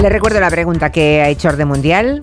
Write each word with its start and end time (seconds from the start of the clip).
Le 0.00 0.08
recuerdo 0.08 0.38
la 0.38 0.48
pregunta 0.48 0.92
que 0.92 1.22
ha 1.22 1.28
hecho 1.28 1.48
Orden 1.48 1.66
Mundial. 1.66 2.22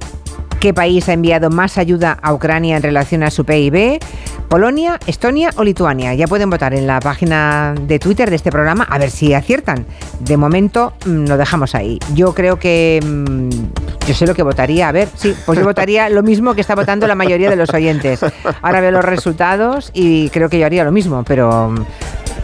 ¿Qué 0.61 0.73
país 0.73 1.09
ha 1.09 1.13
enviado 1.13 1.49
más 1.49 1.77
ayuda 1.77 2.17
a 2.21 2.33
Ucrania 2.33 2.77
en 2.77 2.83
relación 2.83 3.21
a 3.21 3.29
su 3.29 3.43
PIB? 3.43 3.99
¿Polonia, 4.47 4.97
Estonia 5.07 5.49
o 5.57 5.63
Lituania? 5.65 6.13
Ya 6.13 6.25
pueden 6.25 6.49
votar 6.49 6.73
en 6.73 6.87
la 6.87 7.01
página 7.01 7.75
de 7.81 7.99
Twitter 7.99 8.29
de 8.29 8.37
este 8.37 8.49
programa 8.49 8.85
a 8.89 8.97
ver 8.97 9.11
si 9.11 9.33
aciertan. 9.33 9.85
De 10.21 10.37
momento 10.37 10.93
mm, 11.05 11.27
lo 11.27 11.35
dejamos 11.35 11.75
ahí. 11.75 11.99
Yo 12.13 12.33
creo 12.33 12.57
que... 12.57 13.01
mm, 13.03 14.07
yo 14.07 14.13
sé 14.13 14.25
lo 14.25 14.35
que 14.35 14.43
votaría. 14.43 14.87
A 14.87 14.93
ver, 14.93 15.09
sí, 15.13 15.35
pues 15.45 15.59
yo 15.59 15.65
votaría 15.65 16.07
lo 16.07 16.23
mismo 16.23 16.55
que 16.55 16.61
está 16.61 16.75
votando 16.75 17.07
la 17.07 17.15
mayoría 17.15 17.49
de 17.49 17.57
los 17.57 17.73
oyentes. 17.73 18.21
Ahora 18.61 18.79
veo 18.79 18.91
los 18.91 19.03
resultados 19.03 19.91
y 19.93 20.29
creo 20.29 20.47
que 20.47 20.59
yo 20.59 20.65
haría 20.65 20.85
lo 20.85 20.93
mismo, 20.93 21.23
pero... 21.23 21.75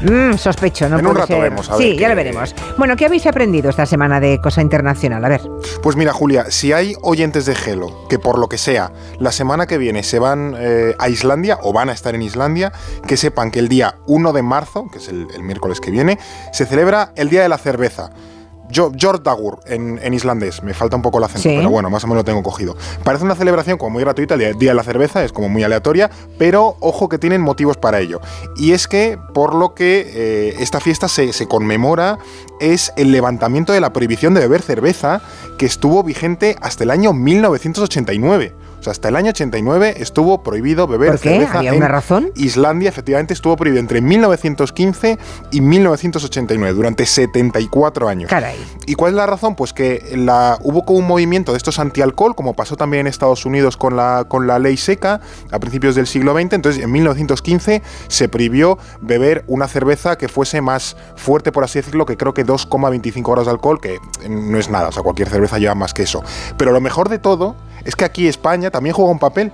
mm, 0.03 0.37
sospecho, 0.37 0.89
¿no? 0.89 0.99
En 0.99 1.05
un 1.05 1.15
rato 1.15 1.27
ser. 1.27 1.41
vemos, 1.41 1.69
a 1.69 1.77
ver 1.77 1.87
Sí, 1.87 1.97
ya 1.97 2.09
lo 2.09 2.15
veremos. 2.15 2.55
Bueno, 2.77 2.95
¿qué 2.95 3.05
habéis 3.05 3.25
aprendido 3.27 3.69
esta 3.69 3.85
semana 3.85 4.19
de 4.19 4.39
cosa 4.41 4.61
internacional? 4.61 5.23
A 5.25 5.29
ver. 5.29 5.41
Pues 5.81 5.95
mira, 5.95 6.13
Julia, 6.13 6.45
si 6.49 6.73
hay 6.73 6.95
oyentes 7.01 7.45
de 7.45 7.55
Gelo 7.55 8.07
que 8.09 8.19
por 8.19 8.39
lo 8.39 8.49
que 8.49 8.57
sea 8.57 8.91
la 9.19 9.31
semana 9.31 9.67
que 9.67 9.77
viene 9.77 10.03
se 10.03 10.19
van 10.19 10.55
eh, 10.57 10.95
a 10.99 11.09
Islandia 11.09 11.59
o 11.61 11.73
van 11.73 11.89
a 11.89 11.93
estar 11.93 12.15
en 12.15 12.21
Islandia, 12.21 12.71
que 13.07 13.17
sepan 13.17 13.51
que 13.51 13.59
el 13.59 13.69
día 13.69 13.95
1 14.07 14.33
de 14.33 14.41
marzo, 14.41 14.87
que 14.91 14.99
es 14.99 15.07
el, 15.07 15.27
el 15.33 15.43
miércoles 15.43 15.79
que 15.79 15.91
viene, 15.91 16.17
se 16.51 16.65
celebra 16.65 17.11
el 17.15 17.29
Día 17.29 17.41
de 17.41 17.49
la 17.49 17.57
Cerveza. 17.57 18.11
Jo- 18.73 18.91
Jordagur 18.99 19.59
en, 19.65 19.99
en 20.01 20.13
islandés, 20.13 20.63
me 20.63 20.73
falta 20.73 20.95
un 20.95 21.01
poco 21.01 21.17
el 21.17 21.23
acento, 21.25 21.41
Sí. 21.49 21.55
pero 21.57 21.69
bueno, 21.69 21.89
más 21.89 22.03
o 22.03 22.07
menos 22.07 22.21
lo 22.21 22.25
tengo 22.25 22.43
cogido. 22.43 22.75
Parece 23.03 23.23
una 23.25 23.35
celebración 23.35 23.77
como 23.77 23.91
muy 23.91 24.03
gratuita, 24.03 24.35
el 24.35 24.39
Día- 24.39 24.53
Día 24.53 24.71
de 24.71 24.75
la 24.75 24.83
Cerveza, 24.83 25.23
es 25.23 25.31
como 25.31 25.49
muy 25.49 25.63
aleatoria, 25.63 26.09
pero 26.37 26.75
ojo 26.79 27.09
que 27.09 27.17
tienen 27.17 27.41
motivos 27.41 27.77
para 27.77 27.99
ello. 27.99 28.21
Y 28.55 28.71
es 28.73 28.87
que, 28.87 29.17
por 29.33 29.55
lo 29.55 29.73
que 29.73 30.11
eh, 30.13 30.55
esta 30.59 30.79
fiesta 30.79 31.07
se, 31.07 31.33
se 31.33 31.47
conmemora, 31.47 32.17
es 32.59 32.93
el 32.95 33.11
levantamiento 33.11 33.73
de 33.73 33.81
la 33.81 33.91
prohibición 33.93 34.33
de 34.33 34.41
beber 34.41 34.61
cerveza 34.61 35.21
que 35.57 35.65
estuvo 35.65 36.03
vigente 36.03 36.55
hasta 36.61 36.83
el 36.83 36.91
año 36.91 37.13
1989. 37.13 38.53
O 38.81 38.83
sea, 38.83 38.91
hasta 38.91 39.09
el 39.09 39.15
año 39.15 39.29
89 39.29 39.93
estuvo 39.97 40.41
prohibido 40.41 40.87
beber 40.87 41.11
¿Por 41.11 41.19
qué? 41.19 41.29
cerveza 41.29 41.59
¿Había 41.59 41.69
en 41.69 41.77
una 41.77 41.87
razón? 41.87 42.31
Islandia, 42.33 42.89
efectivamente, 42.89 43.31
estuvo 43.31 43.55
prohibido 43.55 43.79
entre 43.79 44.01
1915 44.01 45.19
y 45.51 45.61
1989, 45.61 46.73
durante 46.73 47.05
74 47.05 48.09
años. 48.09 48.27
Caray. 48.27 48.57
¿Y 48.87 48.95
cuál 48.95 49.11
es 49.11 49.17
la 49.17 49.27
razón? 49.27 49.55
Pues 49.55 49.71
que 49.71 50.15
la, 50.15 50.57
hubo 50.63 50.83
como 50.83 50.97
un 50.97 51.05
movimiento 51.05 51.51
de 51.51 51.59
estos 51.59 51.77
antialcohol, 51.77 52.33
como 52.33 52.55
pasó 52.55 52.75
también 52.75 53.01
en 53.01 53.07
Estados 53.07 53.45
Unidos 53.45 53.77
con 53.77 53.95
la, 53.95 54.25
con 54.27 54.47
la 54.47 54.57
ley 54.57 54.77
seca 54.77 55.21
a 55.51 55.59
principios 55.59 55.93
del 55.93 56.07
siglo 56.07 56.33
XX. 56.33 56.53
Entonces, 56.53 56.83
en 56.83 56.91
1915 56.91 57.83
se 58.07 58.29
prohibió 58.29 58.79
beber 58.99 59.43
una 59.45 59.67
cerveza 59.67 60.17
que 60.17 60.27
fuese 60.27 60.59
más 60.61 60.97
fuerte, 61.15 61.51
por 61.51 61.63
así 61.63 61.77
decirlo, 61.77 62.07
que 62.07 62.17
creo 62.17 62.33
que 62.33 62.43
2,25 62.43 63.27
horas 63.27 63.45
de 63.45 63.51
alcohol, 63.51 63.79
que 63.79 63.99
no 64.27 64.57
es 64.57 64.71
nada, 64.71 64.87
o 64.87 64.91
sea, 64.91 65.03
cualquier 65.03 65.29
cerveza 65.29 65.59
lleva 65.59 65.75
más 65.75 65.93
que 65.93 66.01
eso. 66.01 66.23
Pero 66.57 66.71
lo 66.71 66.81
mejor 66.81 67.09
de 67.09 67.19
todo 67.19 67.55
es 67.85 67.95
que 67.95 68.05
aquí 68.05 68.27
España 68.27 68.71
también 68.71 68.95
juega 68.95 69.11
un 69.11 69.19
papel. 69.19 69.51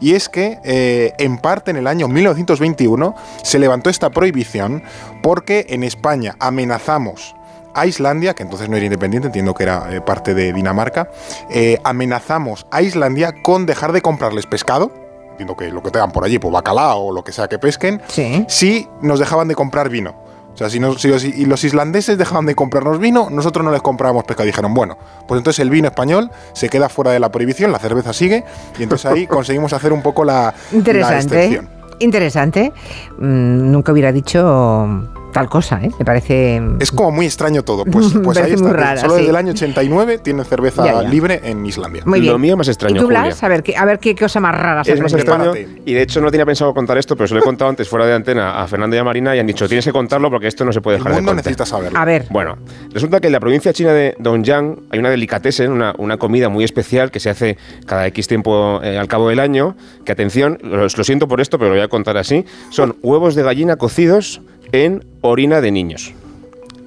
Y 0.00 0.14
es 0.14 0.28
que, 0.28 0.58
eh, 0.64 1.12
en 1.18 1.38
parte, 1.38 1.70
en 1.70 1.76
el 1.76 1.86
año 1.86 2.08
1921 2.08 3.14
se 3.42 3.58
levantó 3.60 3.90
esta 3.90 4.10
prohibición 4.10 4.82
porque 5.22 5.66
en 5.68 5.84
España 5.84 6.34
amenazamos 6.40 7.36
a 7.74 7.86
Islandia, 7.86 8.34
que 8.34 8.42
entonces 8.42 8.68
no 8.68 8.76
era 8.76 8.86
independiente, 8.86 9.28
entiendo 9.28 9.54
que 9.54 9.62
era 9.62 9.94
eh, 9.94 10.00
parte 10.00 10.34
de 10.34 10.52
Dinamarca, 10.52 11.10
eh, 11.50 11.78
amenazamos 11.84 12.66
a 12.72 12.82
Islandia 12.82 13.32
con 13.42 13.66
dejar 13.66 13.92
de 13.92 14.02
comprarles 14.02 14.46
pescado, 14.46 14.90
entiendo 15.30 15.56
que 15.56 15.70
lo 15.70 15.80
que 15.80 15.92
tengan 15.92 16.10
por 16.10 16.24
allí, 16.24 16.40
pues 16.40 16.52
bacalao 16.52 16.98
o 17.06 17.12
lo 17.12 17.22
que 17.22 17.30
sea 17.30 17.46
que 17.46 17.60
pesquen, 17.60 18.02
Sí. 18.08 18.44
si 18.48 18.88
nos 19.00 19.20
dejaban 19.20 19.46
de 19.46 19.54
comprar 19.54 19.90
vino. 19.90 20.16
O 20.58 20.60
sea, 20.60 20.68
si, 20.70 20.80
nos- 20.80 21.00
si 21.00 21.06
los, 21.06 21.22
y 21.22 21.46
los 21.46 21.62
islandeses 21.62 22.18
dejaban 22.18 22.44
de 22.44 22.56
comprarnos 22.56 22.98
vino, 22.98 23.28
nosotros 23.30 23.64
no 23.64 23.70
les 23.70 23.80
comprábamos 23.80 24.24
pescado. 24.24 24.44
Dijeron, 24.44 24.74
bueno, 24.74 24.98
pues 25.28 25.38
entonces 25.38 25.60
el 25.60 25.70
vino 25.70 25.86
español 25.86 26.32
se 26.52 26.68
queda 26.68 26.88
fuera 26.88 27.12
de 27.12 27.20
la 27.20 27.30
prohibición, 27.30 27.70
la 27.70 27.78
cerveza 27.78 28.12
sigue, 28.12 28.42
y 28.76 28.82
entonces 28.82 29.06
ahí 29.08 29.26
conseguimos 29.28 29.72
hacer 29.72 29.92
un 29.92 30.02
poco 30.02 30.24
la, 30.24 30.52
la 30.72 30.76
Interesante. 30.76 31.36
excepción. 31.44 31.68
Interesante. 32.00 32.72
Mm, 33.18 33.70
nunca 33.70 33.92
hubiera 33.92 34.10
dicho 34.10 35.08
tal 35.38 35.48
cosa, 35.48 35.80
¿eh? 35.82 35.90
Me 35.98 36.04
parece. 36.04 36.60
Es 36.80 36.90
como 36.92 37.10
muy 37.10 37.26
extraño 37.26 37.62
todo. 37.62 37.84
Pues, 37.84 38.12
pues 38.24 38.38
ahí 38.38 38.52
está. 38.52 38.64
muy 38.64 38.72
rara, 38.72 39.00
Solo 39.00 39.14
sí. 39.14 39.18
desde 39.20 39.30
el 39.30 39.36
año 39.36 39.52
89 39.52 40.18
tienen 40.18 40.44
cerveza 40.44 40.84
Ya, 40.84 41.02
ya. 41.02 41.08
libre 41.08 41.40
en 41.44 41.64
Islandia. 41.64 42.02
Muy 42.04 42.20
bien. 42.20 42.32
Lo 42.32 42.38
mío 42.38 42.56
más 42.56 42.68
extraño, 42.68 42.96
¿Y 42.96 42.98
tú, 42.98 43.04
Julia. 43.06 43.22
Blas? 43.24 43.42
A 43.42 43.48
ver, 43.48 43.62
qué, 43.62 43.76
a 43.76 43.84
ver 43.84 43.98
qué 43.98 44.14
cosa 44.14 44.40
más 44.40 44.54
rara 44.54 44.82
Es 44.84 45.00
más 45.00 45.12
extraño 45.12 45.52
y 45.56 45.92
de 45.92 46.02
hecho 46.02 46.20
no 46.20 46.30
tenía 46.30 46.44
pensado 46.46 46.72
contar 46.74 46.98
esto, 46.98 47.16
pero 47.16 47.26
se 47.28 47.34
lo 47.34 47.40
he 47.40 47.42
contado 47.42 47.68
antes 47.70 47.88
fuera 47.88 48.06
de 48.06 48.14
antena 48.14 48.60
a 48.62 48.66
Fernando 48.66 48.96
y 48.96 48.98
a 48.98 49.04
Marina 49.04 49.34
y 49.34 49.38
han 49.38 49.46
dicho 49.46 49.66
tienes 49.68 49.84
que 49.84 49.92
contarlo 49.92 50.30
porque 50.30 50.46
esto 50.48 50.64
no 50.64 50.72
se 50.72 50.80
puede 50.80 50.96
El 50.98 51.02
dejar 51.04 51.12
de 51.14 51.18
mundo 51.20 51.30
contar. 51.30 51.44
necesita 51.44 51.66
saberlo. 51.66 51.98
A 51.98 52.04
ver. 52.04 52.26
Bueno, 52.30 52.58
resulta 52.92 53.20
que 53.20 53.26
en 53.28 53.32
la 53.32 53.40
provincia 53.40 53.72
china 53.72 53.92
de 53.92 54.14
Dongjiang 54.18 54.80
hay 54.90 54.98
una 54.98 55.10
delicatessen, 55.10 55.70
una, 55.70 55.94
una 55.98 56.16
comida 56.16 56.48
muy 56.48 56.64
especial 56.64 57.10
que 57.10 57.20
se 57.20 57.30
hace 57.30 57.56
cada 57.86 58.06
X 58.08 58.26
tiempo 58.28 58.80
eh, 58.82 58.98
al 58.98 59.08
cabo 59.08 59.28
del 59.28 59.40
año, 59.40 59.76
que 60.04 60.12
atención, 60.12 60.58
lo, 60.62 60.82
lo 60.82 60.88
siento 61.04 61.28
por 61.28 61.40
esto, 61.40 61.58
pero 61.58 61.70
lo 61.70 61.76
voy 61.76 61.84
a 61.84 61.88
contar 61.88 62.16
así, 62.16 62.44
son 62.70 62.96
huevos 63.02 63.34
de 63.34 63.42
gallina 63.42 63.76
cocidos 63.76 64.40
en 64.72 65.04
orina 65.20 65.60
de 65.60 65.70
niños. 65.70 66.12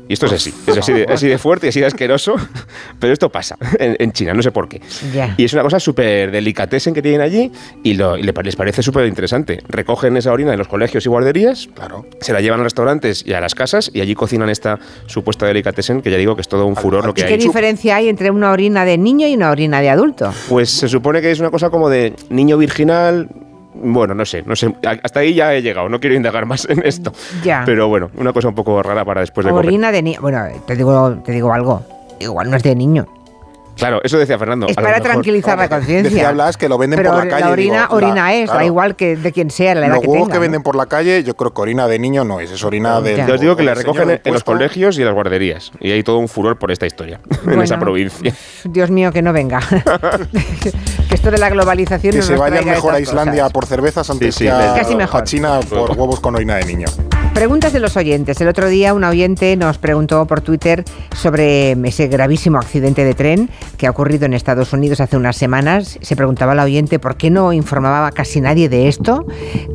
Y 0.09 0.13
esto 0.15 0.25
es 0.25 0.33
así, 0.33 0.53
es 0.67 0.77
así 0.77 0.91
de, 0.91 1.05
así 1.05 1.25
de 1.29 1.37
fuerte 1.37 1.67
y 1.67 1.69
así 1.69 1.79
de 1.79 1.85
asqueroso, 1.85 2.35
pero 2.99 3.13
esto 3.13 3.29
pasa 3.29 3.55
en, 3.79 3.95
en 3.97 4.11
China, 4.11 4.33
no 4.33 4.41
sé 4.41 4.51
por 4.51 4.67
qué. 4.67 4.81
Ya. 5.13 5.35
Y 5.37 5.45
es 5.45 5.53
una 5.53 5.63
cosa 5.63 5.79
súper 5.79 6.31
delicatessen 6.31 6.93
que 6.93 7.01
tienen 7.01 7.21
allí 7.21 7.49
y, 7.81 7.93
lo, 7.93 8.17
y 8.17 8.23
le- 8.23 8.33
les 8.43 8.57
parece 8.57 8.83
súper 8.83 9.05
interesante. 9.05 9.61
Recogen 9.69 10.17
esa 10.17 10.33
orina 10.33 10.51
en 10.51 10.57
los 10.59 10.67
colegios 10.67 11.05
y 11.05 11.07
guarderías, 11.09 11.69
Claro. 11.73 12.05
se 12.19 12.33
la 12.33 12.41
llevan 12.41 12.59
a 12.59 12.63
restaurantes 12.63 13.23
y 13.25 13.31
a 13.31 13.39
las 13.39 13.55
casas 13.55 13.89
y 13.93 14.01
allí 14.01 14.13
cocinan 14.13 14.49
esta 14.49 14.79
supuesta 15.05 15.45
delicatessen 15.45 16.01
que 16.01 16.11
ya 16.11 16.17
digo 16.17 16.35
que 16.35 16.41
es 16.41 16.49
todo 16.49 16.65
un 16.65 16.75
furor 16.75 17.05
lo 17.05 17.13
que 17.13 17.21
¿Y 17.21 17.23
hay. 17.23 17.29
qué 17.29 17.37
diferencia 17.45 17.95
hay 17.95 18.09
entre 18.09 18.31
una 18.31 18.51
orina 18.51 18.83
de 18.83 18.97
niño 18.97 19.27
y 19.27 19.35
una 19.35 19.49
orina 19.49 19.79
de 19.79 19.91
adulto? 19.91 20.33
Pues 20.49 20.69
se 20.71 20.89
supone 20.89 21.21
que 21.21 21.31
es 21.31 21.39
una 21.39 21.51
cosa 21.51 21.69
como 21.69 21.87
de 21.87 22.15
niño 22.29 22.57
virginal. 22.57 23.29
Bueno, 23.73 24.13
no 24.13 24.25
sé, 24.25 24.43
no 24.45 24.55
sé. 24.55 24.73
Hasta 25.03 25.21
ahí 25.21 25.33
ya 25.33 25.53
he 25.53 25.61
llegado, 25.61 25.87
no 25.89 25.99
quiero 25.99 26.15
indagar 26.15 26.45
más 26.45 26.67
en 26.69 26.85
esto. 26.85 27.13
Ya. 27.43 27.63
Pero 27.65 27.87
bueno, 27.87 28.11
una 28.17 28.33
cosa 28.33 28.49
un 28.49 28.55
poco 28.55 28.81
rara 28.83 29.05
para 29.05 29.21
después 29.21 29.45
de 29.45 29.51
comer. 29.51 29.65
orina 29.67 29.91
de 29.91 30.01
niño. 30.01 30.19
Bueno, 30.21 30.45
te 30.67 30.75
digo, 30.75 31.11
te 31.23 31.31
digo 31.31 31.53
algo. 31.53 31.83
Igual 32.19 32.49
no 32.51 32.57
es 32.57 32.63
de 32.63 32.75
niño. 32.75 33.07
Claro, 33.81 33.99
eso 34.03 34.17
decía 34.17 34.37
Fernando. 34.37 34.67
Es 34.67 34.77
a 34.77 34.81
lo 34.81 34.85
para 34.85 34.97
mejor- 34.99 35.11
tranquilizar 35.11 35.57
la 35.57 35.63
Decía 35.63 35.77
conciencia. 35.77 36.31
Blas 36.31 36.55
que 36.55 36.69
lo 36.69 36.77
venden 36.77 36.97
Pero 36.97 37.11
por 37.11 37.25
la 37.25 37.29
calle. 37.29 37.51
orina, 37.51 37.81
digo, 37.83 37.95
orina 37.95 38.15
la- 38.15 38.33
es, 38.35 38.47
da 38.47 38.53
claro. 38.53 38.65
igual 38.67 38.95
que 38.95 39.15
de 39.17 39.31
quien 39.31 39.49
sea, 39.49 39.73
la 39.75 39.87
edad 39.87 39.95
Los 39.95 40.01
que 40.03 40.07
huevos 40.07 40.27
tenga. 40.27 40.33
que 40.33 40.37
¿no? 40.37 40.41
venden 40.41 40.63
por 40.63 40.75
la 40.75 40.85
calle, 40.85 41.23
yo 41.23 41.33
creo 41.35 41.51
que 41.53 41.61
orina 41.61 41.87
de 41.87 41.99
niño 41.99 42.23
no 42.23 42.39
es, 42.39 42.51
es 42.51 42.63
orina 42.63 43.01
de. 43.01 43.17
Ya. 43.17 43.27
Ya 43.27 43.33
os 43.33 43.41
digo 43.41 43.55
que 43.55 43.63
la 43.63 43.73
recogen 43.73 44.09
en, 44.11 44.21
en 44.23 44.33
los 44.33 44.43
colegios 44.43 44.97
y 44.97 45.01
en 45.01 45.05
las 45.07 45.15
guarderías. 45.15 45.71
Y 45.79 45.91
hay 45.91 46.03
todo 46.03 46.19
un 46.19 46.27
furor 46.29 46.57
por 46.59 46.71
esta 46.71 46.85
historia 46.85 47.19
en 47.31 47.45
Bueno. 47.45 47.63
esa 47.63 47.79
provincia. 47.79 48.33
Dios 48.65 48.91
mío, 48.91 49.11
que 49.11 49.21
no 49.23 49.33
venga. 49.33 49.59
que 51.09 51.15
esto 51.15 51.31
de 51.31 51.37
la 51.39 51.49
globalización 51.49 52.11
Que 52.13 52.19
no 52.19 52.23
se 52.25 52.35
vayan 52.35 52.63
mejor 52.65 52.93
a 52.95 52.99
Islandia 52.99 53.41
cosas. 53.43 53.53
por 53.53 53.65
cervezas 53.65 54.09
antes 54.09 54.35
Sí, 54.35 54.45
sí, 54.45 54.45
que 54.45 54.51
a, 54.51 54.73
Casi 54.75 54.95
mejor. 54.95 55.21
a 55.21 55.23
China 55.23 55.59
por 55.69 55.91
huevos 55.91 56.19
con 56.19 56.35
orina 56.35 56.55
de 56.55 56.65
niño. 56.65 56.87
Preguntas 57.41 57.73
de 57.73 57.79
los 57.79 57.97
oyentes. 57.97 58.39
El 58.39 58.49
otro 58.49 58.69
día 58.69 58.93
un 58.93 59.03
oyente 59.03 59.57
nos 59.57 59.79
preguntó 59.79 60.27
por 60.27 60.41
Twitter 60.41 60.85
sobre 61.15 61.71
ese 61.71 62.07
gravísimo 62.07 62.59
accidente 62.59 63.03
de 63.03 63.15
tren 63.15 63.49
que 63.77 63.87
ha 63.87 63.89
ocurrido 63.89 64.27
en 64.27 64.35
Estados 64.35 64.73
Unidos 64.73 65.01
hace 65.01 65.17
unas 65.17 65.37
semanas. 65.37 65.97
Se 66.03 66.15
preguntaba 66.15 66.53
la 66.53 66.63
oyente 66.63 66.99
por 66.99 67.17
qué 67.17 67.31
no 67.31 67.51
informaba 67.51 68.11
casi 68.11 68.41
nadie 68.41 68.69
de 68.69 68.87
esto 68.87 69.25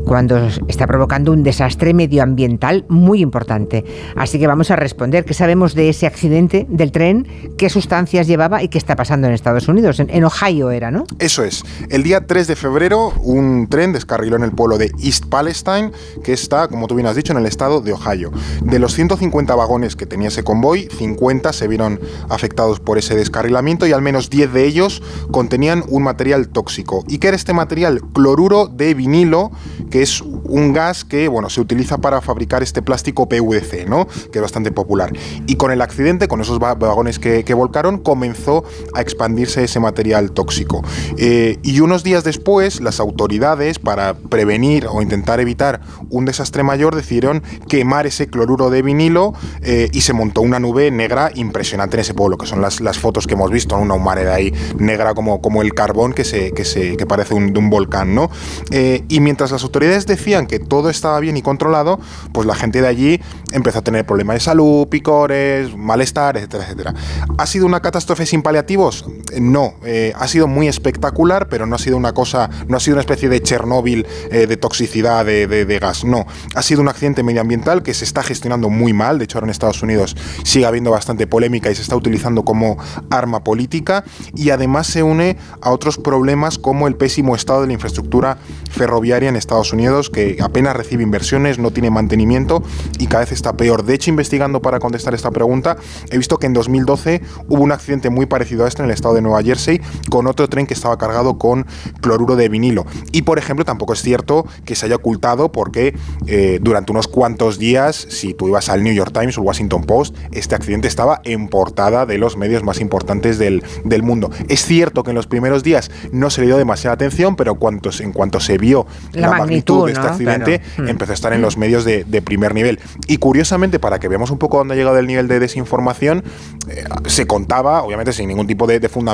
cuando 0.04 0.46
está 0.68 0.86
provocando 0.86 1.32
un 1.32 1.42
desastre 1.42 1.92
medioambiental 1.92 2.84
muy 2.88 3.20
importante. 3.20 3.84
Así 4.14 4.38
que 4.38 4.46
vamos 4.46 4.70
a 4.70 4.76
responder 4.76 5.24
qué 5.24 5.34
sabemos 5.34 5.74
de 5.74 5.88
ese 5.88 6.06
accidente 6.06 6.66
del 6.68 6.92
tren, 6.92 7.26
qué 7.58 7.68
sustancias 7.68 8.28
llevaba 8.28 8.62
y 8.62 8.68
qué 8.68 8.78
está 8.78 8.94
pasando 8.94 9.26
en 9.26 9.32
Estados 9.34 9.66
Unidos. 9.66 9.98
En 9.98 10.22
Ohio 10.22 10.70
era, 10.70 10.92
¿no? 10.92 11.02
Eso 11.18 11.42
es. 11.42 11.64
El 11.90 12.04
día 12.04 12.28
3 12.28 12.46
de 12.46 12.54
febrero, 12.54 13.12
un 13.24 13.66
tren 13.68 13.92
descarriló 13.92 14.36
en 14.36 14.44
el 14.44 14.52
pueblo 14.52 14.78
de 14.78 14.92
East 15.02 15.26
Palestine, 15.26 15.90
que 16.22 16.32
está, 16.32 16.68
como 16.68 16.86
tú 16.86 16.94
bien 16.94 17.08
has 17.08 17.16
dicho, 17.16 17.32
en 17.32 17.40
el 17.40 17.55
estado 17.56 17.80
de 17.80 17.94
Ohio. 17.94 18.32
De 18.62 18.78
los 18.78 18.92
150 18.92 19.54
vagones 19.54 19.96
que 19.96 20.04
tenía 20.04 20.28
ese 20.28 20.44
convoy, 20.44 20.88
50 20.98 21.54
se 21.54 21.66
vieron 21.66 21.98
afectados 22.28 22.80
por 22.80 22.98
ese 22.98 23.16
descarrilamiento 23.16 23.86
y 23.86 23.92
al 23.92 24.02
menos 24.02 24.28
10 24.28 24.52
de 24.52 24.66
ellos 24.66 25.02
contenían 25.30 25.82
un 25.88 26.02
material 26.02 26.48
tóxico. 26.48 27.02
¿Y 27.08 27.16
qué 27.16 27.28
era 27.28 27.36
este 27.36 27.54
material? 27.54 28.02
Cloruro 28.12 28.66
de 28.66 28.92
vinilo, 28.92 29.52
que 29.90 30.02
es 30.02 30.22
un 30.48 30.72
gas 30.72 31.04
que, 31.04 31.28
bueno, 31.28 31.50
se 31.50 31.60
utiliza 31.60 31.98
para 31.98 32.20
fabricar 32.20 32.62
este 32.62 32.82
plástico 32.82 33.28
PVC, 33.28 33.86
¿no? 33.86 34.06
Que 34.06 34.38
es 34.38 34.42
bastante 34.42 34.70
popular. 34.72 35.12
Y 35.46 35.56
con 35.56 35.70
el 35.70 35.82
accidente, 35.82 36.28
con 36.28 36.40
esos 36.40 36.58
va- 36.60 36.74
vagones 36.74 37.18
que, 37.18 37.44
que 37.44 37.54
volcaron, 37.54 37.98
comenzó 37.98 38.64
a 38.94 39.00
expandirse 39.00 39.64
ese 39.64 39.80
material 39.80 40.32
tóxico. 40.32 40.82
Eh, 41.16 41.58
y 41.62 41.80
unos 41.80 42.04
días 42.04 42.24
después, 42.24 42.80
las 42.80 43.00
autoridades, 43.00 43.78
para 43.78 44.14
prevenir 44.14 44.86
o 44.90 45.02
intentar 45.02 45.40
evitar 45.40 45.80
un 46.10 46.24
desastre 46.24 46.62
mayor, 46.62 46.94
decidieron 46.94 47.42
quemar 47.68 48.06
ese 48.06 48.28
cloruro 48.28 48.70
de 48.70 48.82
vinilo 48.82 49.32
eh, 49.62 49.88
y 49.92 50.02
se 50.02 50.12
montó 50.12 50.40
una 50.42 50.58
nube 50.60 50.90
negra 50.90 51.30
impresionante 51.34 51.96
en 51.96 52.00
ese 52.02 52.14
pueblo, 52.14 52.36
que 52.38 52.46
son 52.46 52.60
las, 52.60 52.80
las 52.80 52.98
fotos 52.98 53.26
que 53.26 53.34
hemos 53.34 53.50
visto, 53.50 53.76
una 53.78 53.94
humareda 53.94 54.34
ahí 54.34 54.52
negra 54.78 55.14
como, 55.14 55.40
como 55.40 55.62
el 55.62 55.72
carbón 55.74 56.12
que, 56.12 56.24
se, 56.24 56.52
que, 56.52 56.64
se, 56.64 56.96
que 56.96 57.06
parece 57.06 57.34
un, 57.34 57.52
de 57.52 57.58
un 57.58 57.70
volcán, 57.70 58.14
¿no? 58.14 58.30
Eh, 58.70 59.04
y 59.08 59.20
mientras 59.20 59.50
las 59.52 59.62
autoridades 59.62 60.06
decían 60.06 60.35
que 60.44 60.58
todo 60.58 60.90
estaba 60.90 61.18
bien 61.20 61.38
y 61.38 61.42
controlado, 61.42 61.98
pues 62.32 62.46
la 62.46 62.54
gente 62.54 62.82
de 62.82 62.88
allí 62.88 63.20
empezó 63.52 63.78
a 63.78 63.82
tener 63.82 64.04
problemas 64.04 64.34
de 64.34 64.40
salud, 64.40 64.86
picores, 64.88 65.74
malestar, 65.74 66.36
etcétera, 66.36 66.64
etcétera. 66.64 66.94
¿Ha 67.38 67.46
sido 67.46 67.64
una 67.64 67.80
catástrofe 67.80 68.26
sin 68.26 68.42
paliativos? 68.42 69.06
No, 69.40 69.74
eh, 69.84 70.12
ha 70.16 70.28
sido 70.28 70.46
muy 70.46 70.68
espectacular, 70.68 71.48
pero 71.48 71.66
no 71.66 71.76
ha 71.76 71.78
sido 71.78 71.96
una 71.96 72.12
cosa, 72.12 72.48
no 72.68 72.76
ha 72.76 72.80
sido 72.80 72.94
una 72.94 73.00
especie 73.00 73.28
de 73.28 73.42
Chernóbil 73.42 74.06
de 74.30 74.56
toxicidad 74.56 75.24
de, 75.24 75.46
de, 75.46 75.64
de 75.64 75.78
gas, 75.78 76.04
no. 76.04 76.26
Ha 76.54 76.62
sido 76.62 76.80
un 76.80 76.88
accidente 76.88 77.22
medioambiental 77.22 77.82
que 77.82 77.94
se 77.94 78.04
está 78.04 78.22
gestionando 78.22 78.70
muy 78.70 78.92
mal, 78.92 79.18
de 79.18 79.24
hecho 79.24 79.38
ahora 79.38 79.46
en 79.46 79.50
Estados 79.50 79.82
Unidos 79.82 80.16
sigue 80.44 80.66
habiendo 80.66 80.90
bastante 80.90 81.26
polémica 81.26 81.70
y 81.70 81.74
se 81.74 81.82
está 81.82 81.96
utilizando 81.96 82.44
como 82.44 82.76
arma 83.10 83.44
política 83.44 84.04
y 84.34 84.50
además 84.50 84.86
se 84.86 85.02
une 85.02 85.36
a 85.60 85.70
otros 85.70 85.98
problemas 85.98 86.58
como 86.58 86.88
el 86.88 86.96
pésimo 86.96 87.34
estado 87.34 87.62
de 87.62 87.68
la 87.68 87.72
infraestructura 87.72 88.38
ferroviaria 88.70 89.28
en 89.28 89.36
Estados 89.36 89.72
Unidos 89.72 90.10
que 90.10 90.38
apenas 90.40 90.76
recibe 90.76 91.02
inversiones, 91.02 91.58
no 91.58 91.70
tiene 91.70 91.90
mantenimiento 91.90 92.62
y 92.98 93.06
cada 93.06 93.24
vez 93.24 93.32
está 93.32 93.56
peor. 93.56 93.84
De 93.84 93.94
hecho, 93.94 94.10
investigando 94.10 94.62
para 94.62 94.78
contestar 94.78 95.14
esta 95.14 95.30
pregunta, 95.30 95.76
he 96.10 96.18
visto 96.18 96.38
que 96.38 96.46
en 96.46 96.52
2012 96.52 97.22
hubo 97.48 97.62
un 97.62 97.72
accidente 97.72 98.10
muy 98.10 98.26
parecido 98.26 98.64
a 98.64 98.68
este 98.68 98.82
en 98.82 98.86
el 98.86 98.94
estado 98.94 99.14
de 99.16 99.22
Nueva 99.22 99.42
Jersey 99.42 99.80
con 100.10 100.26
otro 100.26 100.48
tren 100.48 100.66
que 100.66 100.74
estaba 100.74 100.96
cargado 100.96 101.38
con 101.38 101.66
cloruro 102.00 102.36
de 102.36 102.48
vinilo. 102.48 102.86
Y 103.12 103.22
por 103.22 103.38
ejemplo, 103.38 103.64
tampoco 103.64 103.92
es 103.92 104.02
cierto 104.02 104.46
que 104.64 104.76
se 104.76 104.86
haya 104.86 104.96
ocultado 104.96 105.50
porque 105.50 105.96
eh, 106.26 106.58
durante 106.62 106.92
unos 106.92 107.08
cuantos 107.08 107.58
días, 107.58 108.06
si 108.10 108.34
tú 108.34 108.48
ibas 108.48 108.68
al 108.68 108.82
New 108.82 108.94
York 108.94 109.12
Times 109.12 109.38
o 109.38 109.42
Washington 109.42 109.84
Post, 109.84 110.16
este 110.32 110.54
accidente 110.54 110.88
estaba 110.88 111.20
en 111.24 111.48
portada 111.48 112.06
de 112.06 112.18
los 112.18 112.36
medios 112.36 112.62
más 112.62 112.80
importantes 112.80 113.38
del, 113.38 113.64
del 113.84 114.02
mundo. 114.02 114.30
Es 114.48 114.64
cierto 114.64 115.02
que 115.02 115.10
en 115.10 115.16
los 115.16 115.26
primeros 115.26 115.62
días 115.62 115.90
no 116.12 116.30
se 116.30 116.40
le 116.40 116.48
dio 116.48 116.56
demasiada 116.56 116.94
atención, 116.94 117.36
pero 117.36 117.56
cuantos, 117.56 118.00
en 118.00 118.12
cuanto 118.12 118.40
se 118.40 118.58
vio 118.58 118.86
la, 119.12 119.22
la 119.22 119.28
magnitud, 119.38 119.46
magnitud, 119.74 119.86
de 119.86 119.92
este 119.92 120.02
¿no? 120.02 120.08
accidente, 120.08 120.60
claro. 120.74 120.90
empezó 120.90 121.12
a 121.12 121.14
estar 121.14 121.32
en 121.32 121.42
los 121.42 121.56
medios 121.56 121.84
de, 121.84 122.04
de, 122.04 122.22
primer 122.22 122.54
nivel. 122.54 122.80
Y 123.06 123.18
curiosamente, 123.18 123.78
para 123.78 123.98
que 123.98 124.08
veamos 124.08 124.30
un 124.30 124.38
poco 124.38 124.58
dónde 124.58 124.74
ha 124.74 124.76
llegado 124.76 124.98
el 124.98 125.06
nivel 125.06 125.28
de 125.28 125.40
desinformación, 125.40 126.24
eh, 126.68 126.84
se 127.06 127.26
contaba, 127.26 127.82
obviamente 127.82 128.12
sin 128.12 128.28
ningún 128.28 128.46
tipo 128.46 128.66
de, 128.66 128.80
de 128.80 128.88
fundamento, 128.88 129.05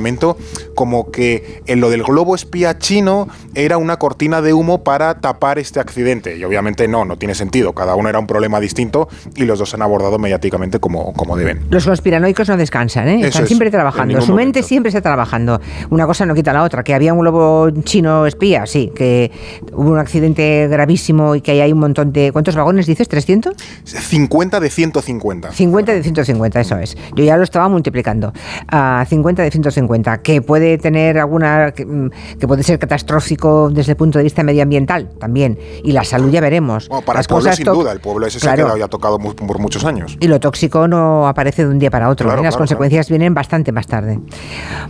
como 0.75 1.11
que 1.11 1.63
en 1.67 1.81
lo 1.81 1.91
del 1.91 2.03
globo 2.03 2.35
espía 2.35 2.79
chino 2.79 3.29
era 3.55 3.79
una 3.79 3.99
cortina 3.99 4.41
de 4.41 4.53
humo 4.53 4.85
para 4.85 5.21
tapar 5.21 5.59
este 5.59 5.81
accidente. 5.81 6.37
Y 6.37 6.45
obviamente 6.45 6.89
no, 6.89 7.05
no 7.05 7.17
tiene 7.17 7.35
sentido. 7.35 7.73
Cada 7.73 7.95
uno 7.95 8.09
era 8.09 8.19
un 8.19 8.27
problema 8.27 8.61
distinto 8.61 9.09
y 9.37 9.45
los 9.45 9.59
dos 9.59 9.75
han 9.75 9.83
abordado 9.83 10.19
mediáticamente 10.19 10.79
como, 10.79 11.13
como 11.13 11.37
deben. 11.37 11.67
Los 11.71 11.87
conspiranoicos 11.87 12.49
no 12.49 12.57
descansan, 12.57 13.09
¿eh? 13.09 13.27
Están 13.27 13.43
es, 13.43 13.49
siempre 13.49 13.71
trabajando. 13.71 14.21
Su 14.21 14.35
mente 14.35 14.63
siempre 14.63 14.89
está 14.89 15.01
trabajando. 15.01 15.61
Una 15.91 16.07
cosa 16.07 16.27
no 16.27 16.35
quita 16.35 16.53
la 16.53 16.63
otra. 16.63 16.83
Que 16.83 16.95
había 16.95 17.13
un 17.13 17.21
globo 17.21 17.71
chino 17.83 18.27
espía, 18.27 18.67
sí. 18.67 18.93
Que 18.95 19.31
hubo 19.73 19.91
un 19.91 19.99
accidente 19.99 20.69
gravísimo 20.69 21.35
y 21.35 21.41
que 21.41 21.53
ahí 21.53 21.61
hay 21.61 21.73
un 21.73 21.81
montón 21.81 22.13
de. 22.13 22.33
¿Cuántos 22.33 22.57
vagones 22.57 22.87
dices? 22.87 23.09
¿300? 23.11 23.55
50 23.85 24.61
de 24.61 24.71
150. 24.71 25.53
50 25.53 25.93
de 25.93 26.03
150, 26.03 26.61
eso 26.61 26.79
es. 26.79 26.97
Yo 27.15 27.25
ya 27.25 27.37
lo 27.37 27.45
estaba 27.45 27.69
multiplicando. 27.69 28.33
Uh, 28.73 29.05
50 29.05 29.43
de 29.43 29.51
150. 29.51 29.82
Que 30.23 30.43
puede 30.43 30.79
tener 30.79 31.19
alguna. 31.19 31.73
Que, 31.73 31.87
mm, 31.87 32.11
que, 32.39 32.47
puede 32.47 32.63
ser 32.63 32.79
catastrófico 32.79 33.71
desde 33.71 33.93
el 33.93 33.97
punto 33.97 34.19
de 34.19 34.25
vista 34.25 34.43
medioambiental 34.43 35.11
también. 35.19 35.59
Y 35.83 35.93
la 35.93 36.05
salud 36.05 36.31
ya 36.31 36.41
veremos. 36.41 36.89
Bueno, 36.89 37.05
para 37.05 37.19
Las 37.19 37.27
el 37.27 37.35
pueblo, 37.35 37.53
sin 37.53 37.65
duda. 37.65 37.93
El 37.93 38.01
pueblo 38.01 38.27
ese 38.27 38.39
claro. 38.39 38.57
se 38.57 38.63
ha 38.63 38.65
quedado 38.65 38.79
ya 38.79 38.89
tocado 38.89 39.19
muy, 39.19 39.35
por 39.35 39.59
muchos 39.59 39.85
años. 39.85 40.17
Y 40.21 40.29
lo 40.29 40.41
tóxico 40.41 40.89
no 40.89 41.27
aparece 41.27 41.65
de 41.65 41.71
un 41.71 41.79
día 41.79 41.91
para 41.91 42.09
otro. 42.09 42.27
Claro, 42.27 42.41
¿eh? 42.41 42.45
Las 42.45 42.55
claro, 42.55 42.63
consecuencias 42.63 43.09
vienen 43.09 43.35
bastante 43.35 43.73
más 43.73 43.87
tarde. 43.87 44.21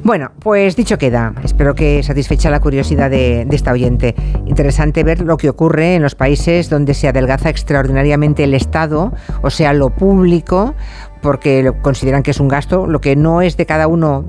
Bueno, 0.03 0.33
pues 0.39 0.77
dicho 0.77 0.99
queda. 0.99 1.35
Espero 1.45 1.75
que 1.75 2.03
satisfecha 2.03 2.51
la 2.51 2.61
curiosidad 2.61 3.11
de, 3.11 3.45
de 3.47 3.57
esta 3.57 3.73
oyente. 3.73 4.15
Interesante 4.47 5.05
ver 5.05 5.21
lo 5.23 5.37
que 5.37 5.49
ocurre 5.49 5.95
en 5.95 6.03
los 6.03 6.15
países 6.15 6.69
donde 6.69 6.95
se 6.95 7.09
adelgaza 7.09 7.49
extraordinariamente 7.49 8.45
el 8.45 8.55
Estado, 8.55 9.13
o 9.43 9.51
sea, 9.51 9.73
lo 9.73 9.91
público, 9.91 10.75
porque 11.21 11.73
consideran 11.83 12.23
que 12.23 12.33
es 12.33 12.41
un 12.41 12.49
gasto, 12.49 12.87
lo 12.87 13.01
que 13.01 13.17
no 13.17 13.43
es 13.43 13.57
de 13.57 13.67
cada 13.67 13.87
uno 13.87 14.25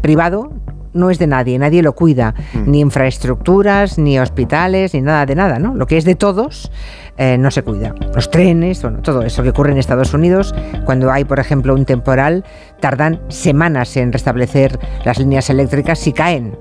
privado, 0.00 0.50
no 0.92 1.10
es 1.10 1.18
de 1.18 1.26
nadie, 1.26 1.58
nadie 1.58 1.82
lo 1.82 1.94
cuida, 1.94 2.34
mm. 2.52 2.70
ni 2.70 2.80
infraestructuras, 2.80 3.98
ni 3.98 4.18
hospitales, 4.18 4.94
ni 4.94 5.02
nada 5.02 5.26
de 5.26 5.34
nada, 5.34 5.58
¿no? 5.58 5.74
Lo 5.74 5.86
que 5.86 5.96
es 5.96 6.04
de 6.04 6.14
todos 6.14 6.70
eh, 7.16 7.38
no 7.38 7.50
se 7.50 7.62
cuida. 7.62 7.94
Los 8.14 8.30
trenes, 8.30 8.82
bueno, 8.82 9.00
todo 9.00 9.22
eso 9.22 9.42
que 9.42 9.50
ocurre 9.50 9.72
en 9.72 9.78
Estados 9.78 10.14
Unidos, 10.14 10.54
cuando 10.84 11.10
hay, 11.10 11.24
por 11.24 11.38
ejemplo, 11.38 11.74
un 11.74 11.84
temporal, 11.84 12.44
tardan 12.80 13.20
semanas 13.28 13.96
en 13.96 14.12
restablecer 14.12 14.78
las 15.04 15.18
líneas 15.18 15.50
eléctricas 15.50 15.98
si 15.98 16.12
caen 16.12 16.56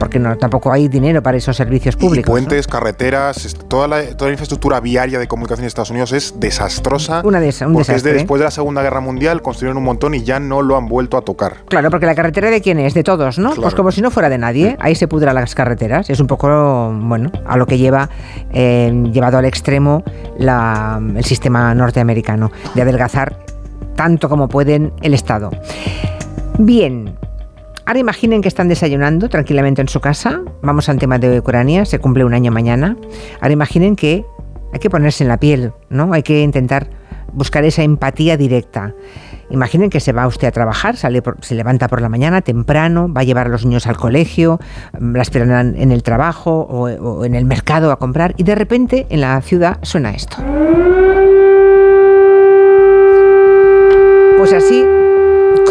porque 0.00 0.18
no, 0.18 0.36
tampoco 0.38 0.72
hay 0.72 0.88
dinero 0.88 1.22
para 1.22 1.36
esos 1.36 1.54
servicios 1.54 1.94
públicos. 1.94 2.26
Y 2.26 2.32
puentes, 2.32 2.66
¿no? 2.66 2.72
carreteras, 2.72 3.54
toda 3.68 3.86
la, 3.86 4.02
toda 4.16 4.30
la 4.30 4.32
infraestructura 4.32 4.80
viaria 4.80 5.18
de 5.18 5.28
comunicación 5.28 5.64
de 5.64 5.68
Estados 5.68 5.90
Unidos 5.90 6.12
es 6.12 6.40
desastrosa. 6.40 7.20
Una 7.22 7.38
de 7.38 7.50
esas, 7.50 7.68
un 7.68 7.74
porque 7.74 7.92
desastre. 7.92 8.10
es 8.10 8.14
de 8.14 8.18
después 8.20 8.40
de 8.40 8.46
la 8.46 8.50
Segunda 8.50 8.82
Guerra 8.82 9.00
Mundial, 9.00 9.42
construyeron 9.42 9.76
un 9.76 9.84
montón 9.84 10.14
y 10.14 10.22
ya 10.24 10.40
no 10.40 10.62
lo 10.62 10.78
han 10.78 10.88
vuelto 10.88 11.18
a 11.18 11.20
tocar. 11.20 11.58
Claro, 11.68 11.90
porque 11.90 12.06
la 12.06 12.14
carretera 12.14 12.50
de 12.50 12.62
quién 12.62 12.78
es, 12.78 12.94
de 12.94 13.04
todos, 13.04 13.38
¿no? 13.38 13.50
Claro. 13.50 13.62
Pues 13.62 13.74
como 13.74 13.92
si 13.92 14.00
no 14.00 14.10
fuera 14.10 14.30
de 14.30 14.38
nadie, 14.38 14.78
ahí 14.80 14.94
se 14.94 15.06
pudran 15.06 15.34
las 15.34 15.54
carreteras. 15.54 16.08
Es 16.08 16.18
un 16.18 16.26
poco, 16.26 16.48
bueno, 16.94 17.30
a 17.46 17.58
lo 17.58 17.66
que 17.66 17.76
lleva, 17.76 18.08
eh, 18.54 18.90
llevado 19.12 19.36
al 19.36 19.44
extremo 19.44 20.02
la, 20.38 20.98
el 21.14 21.24
sistema 21.24 21.74
norteamericano, 21.74 22.50
de 22.74 22.80
adelgazar 22.82 23.36
tanto 23.96 24.30
como 24.30 24.48
pueden 24.48 24.94
el 25.02 25.12
Estado. 25.12 25.50
Bien, 26.58 27.18
Ahora 27.90 27.98
imaginen 27.98 28.40
que 28.40 28.46
están 28.46 28.68
desayunando 28.68 29.28
tranquilamente 29.28 29.82
en 29.82 29.88
su 29.88 30.00
casa. 30.00 30.42
Vamos 30.62 30.88
al 30.88 31.00
tema 31.00 31.18
de 31.18 31.40
Ucrania, 31.40 31.84
se 31.84 31.98
cumple 31.98 32.24
un 32.24 32.34
año 32.34 32.52
mañana. 32.52 32.96
Ahora 33.40 33.52
imaginen 33.52 33.96
que 33.96 34.24
hay 34.72 34.78
que 34.78 34.88
ponerse 34.88 35.24
en 35.24 35.28
la 35.28 35.40
piel, 35.40 35.72
¿no? 35.88 36.12
Hay 36.12 36.22
que 36.22 36.40
intentar 36.42 36.86
buscar 37.32 37.64
esa 37.64 37.82
empatía 37.82 38.36
directa. 38.36 38.94
Imaginen 39.50 39.90
que 39.90 39.98
se 39.98 40.12
va 40.12 40.28
usted 40.28 40.46
a 40.46 40.52
trabajar, 40.52 40.96
sale 40.96 41.20
se 41.40 41.56
levanta 41.56 41.88
por 41.88 42.00
la 42.00 42.08
mañana 42.08 42.42
temprano, 42.42 43.12
va 43.12 43.22
a 43.22 43.24
llevar 43.24 43.48
a 43.48 43.50
los 43.50 43.66
niños 43.66 43.88
al 43.88 43.96
colegio, 43.96 44.60
la 45.00 45.22
esperan 45.22 45.74
en 45.76 45.90
el 45.90 46.04
trabajo 46.04 46.60
o, 46.60 46.82
o 46.82 47.24
en 47.24 47.34
el 47.34 47.44
mercado 47.44 47.90
a 47.90 47.98
comprar 47.98 48.34
y 48.36 48.44
de 48.44 48.54
repente 48.54 49.08
en 49.10 49.20
la 49.20 49.40
ciudad 49.40 49.80
suena 49.82 50.12
esto. 50.12 50.36
Pues 54.38 54.52
así 54.52 54.86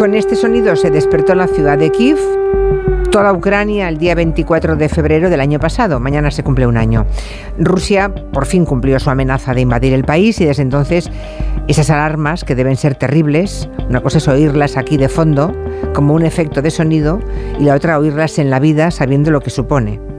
con 0.00 0.14
este 0.14 0.34
sonido 0.34 0.76
se 0.76 0.90
despertó 0.90 1.34
la 1.34 1.46
ciudad 1.46 1.76
de 1.76 1.90
Kiev, 1.90 2.16
toda 3.10 3.34
Ucrania 3.34 3.86
el 3.86 3.98
día 3.98 4.14
24 4.14 4.76
de 4.76 4.88
febrero 4.88 5.28
del 5.28 5.42
año 5.42 5.60
pasado. 5.60 6.00
Mañana 6.00 6.30
se 6.30 6.42
cumple 6.42 6.66
un 6.66 6.78
año. 6.78 7.04
Rusia 7.58 8.10
por 8.32 8.46
fin 8.46 8.64
cumplió 8.64 8.98
su 8.98 9.10
amenaza 9.10 9.52
de 9.52 9.60
invadir 9.60 9.92
el 9.92 10.04
país 10.04 10.40
y 10.40 10.46
desde 10.46 10.62
entonces 10.62 11.10
esas 11.68 11.90
alarmas 11.90 12.44
que 12.44 12.54
deben 12.54 12.76
ser 12.76 12.94
terribles, 12.94 13.68
una 13.90 14.00
cosa 14.00 14.16
es 14.16 14.28
oírlas 14.28 14.78
aquí 14.78 14.96
de 14.96 15.10
fondo 15.10 15.54
como 15.92 16.14
un 16.14 16.24
efecto 16.24 16.62
de 16.62 16.70
sonido 16.70 17.20
y 17.58 17.64
la 17.64 17.74
otra 17.74 17.98
oírlas 17.98 18.38
en 18.38 18.48
la 18.48 18.58
vida 18.58 18.90
sabiendo 18.90 19.30
lo 19.30 19.42
que 19.42 19.50
supone. 19.50 20.09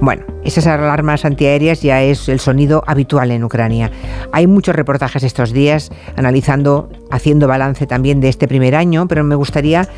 Bueno, 0.00 0.24
esas 0.44 0.66
alarmas 0.66 1.24
antiaéreas 1.24 1.80
ya 1.82 2.02
es 2.02 2.28
el 2.28 2.40
sonido 2.40 2.82
habitual 2.86 3.30
en 3.30 3.44
Ucrania. 3.44 3.90
Hay 4.32 4.46
muchos 4.46 4.74
reportajes 4.74 5.22
estos 5.22 5.52
días 5.52 5.90
analizando, 6.16 6.90
haciendo 7.10 7.48
balance 7.48 7.86
también 7.86 8.20
de 8.20 8.28
este 8.28 8.48
primer 8.48 8.74
año, 8.74 9.08
pero 9.08 9.24
me 9.24 9.34
gustaría 9.34 9.88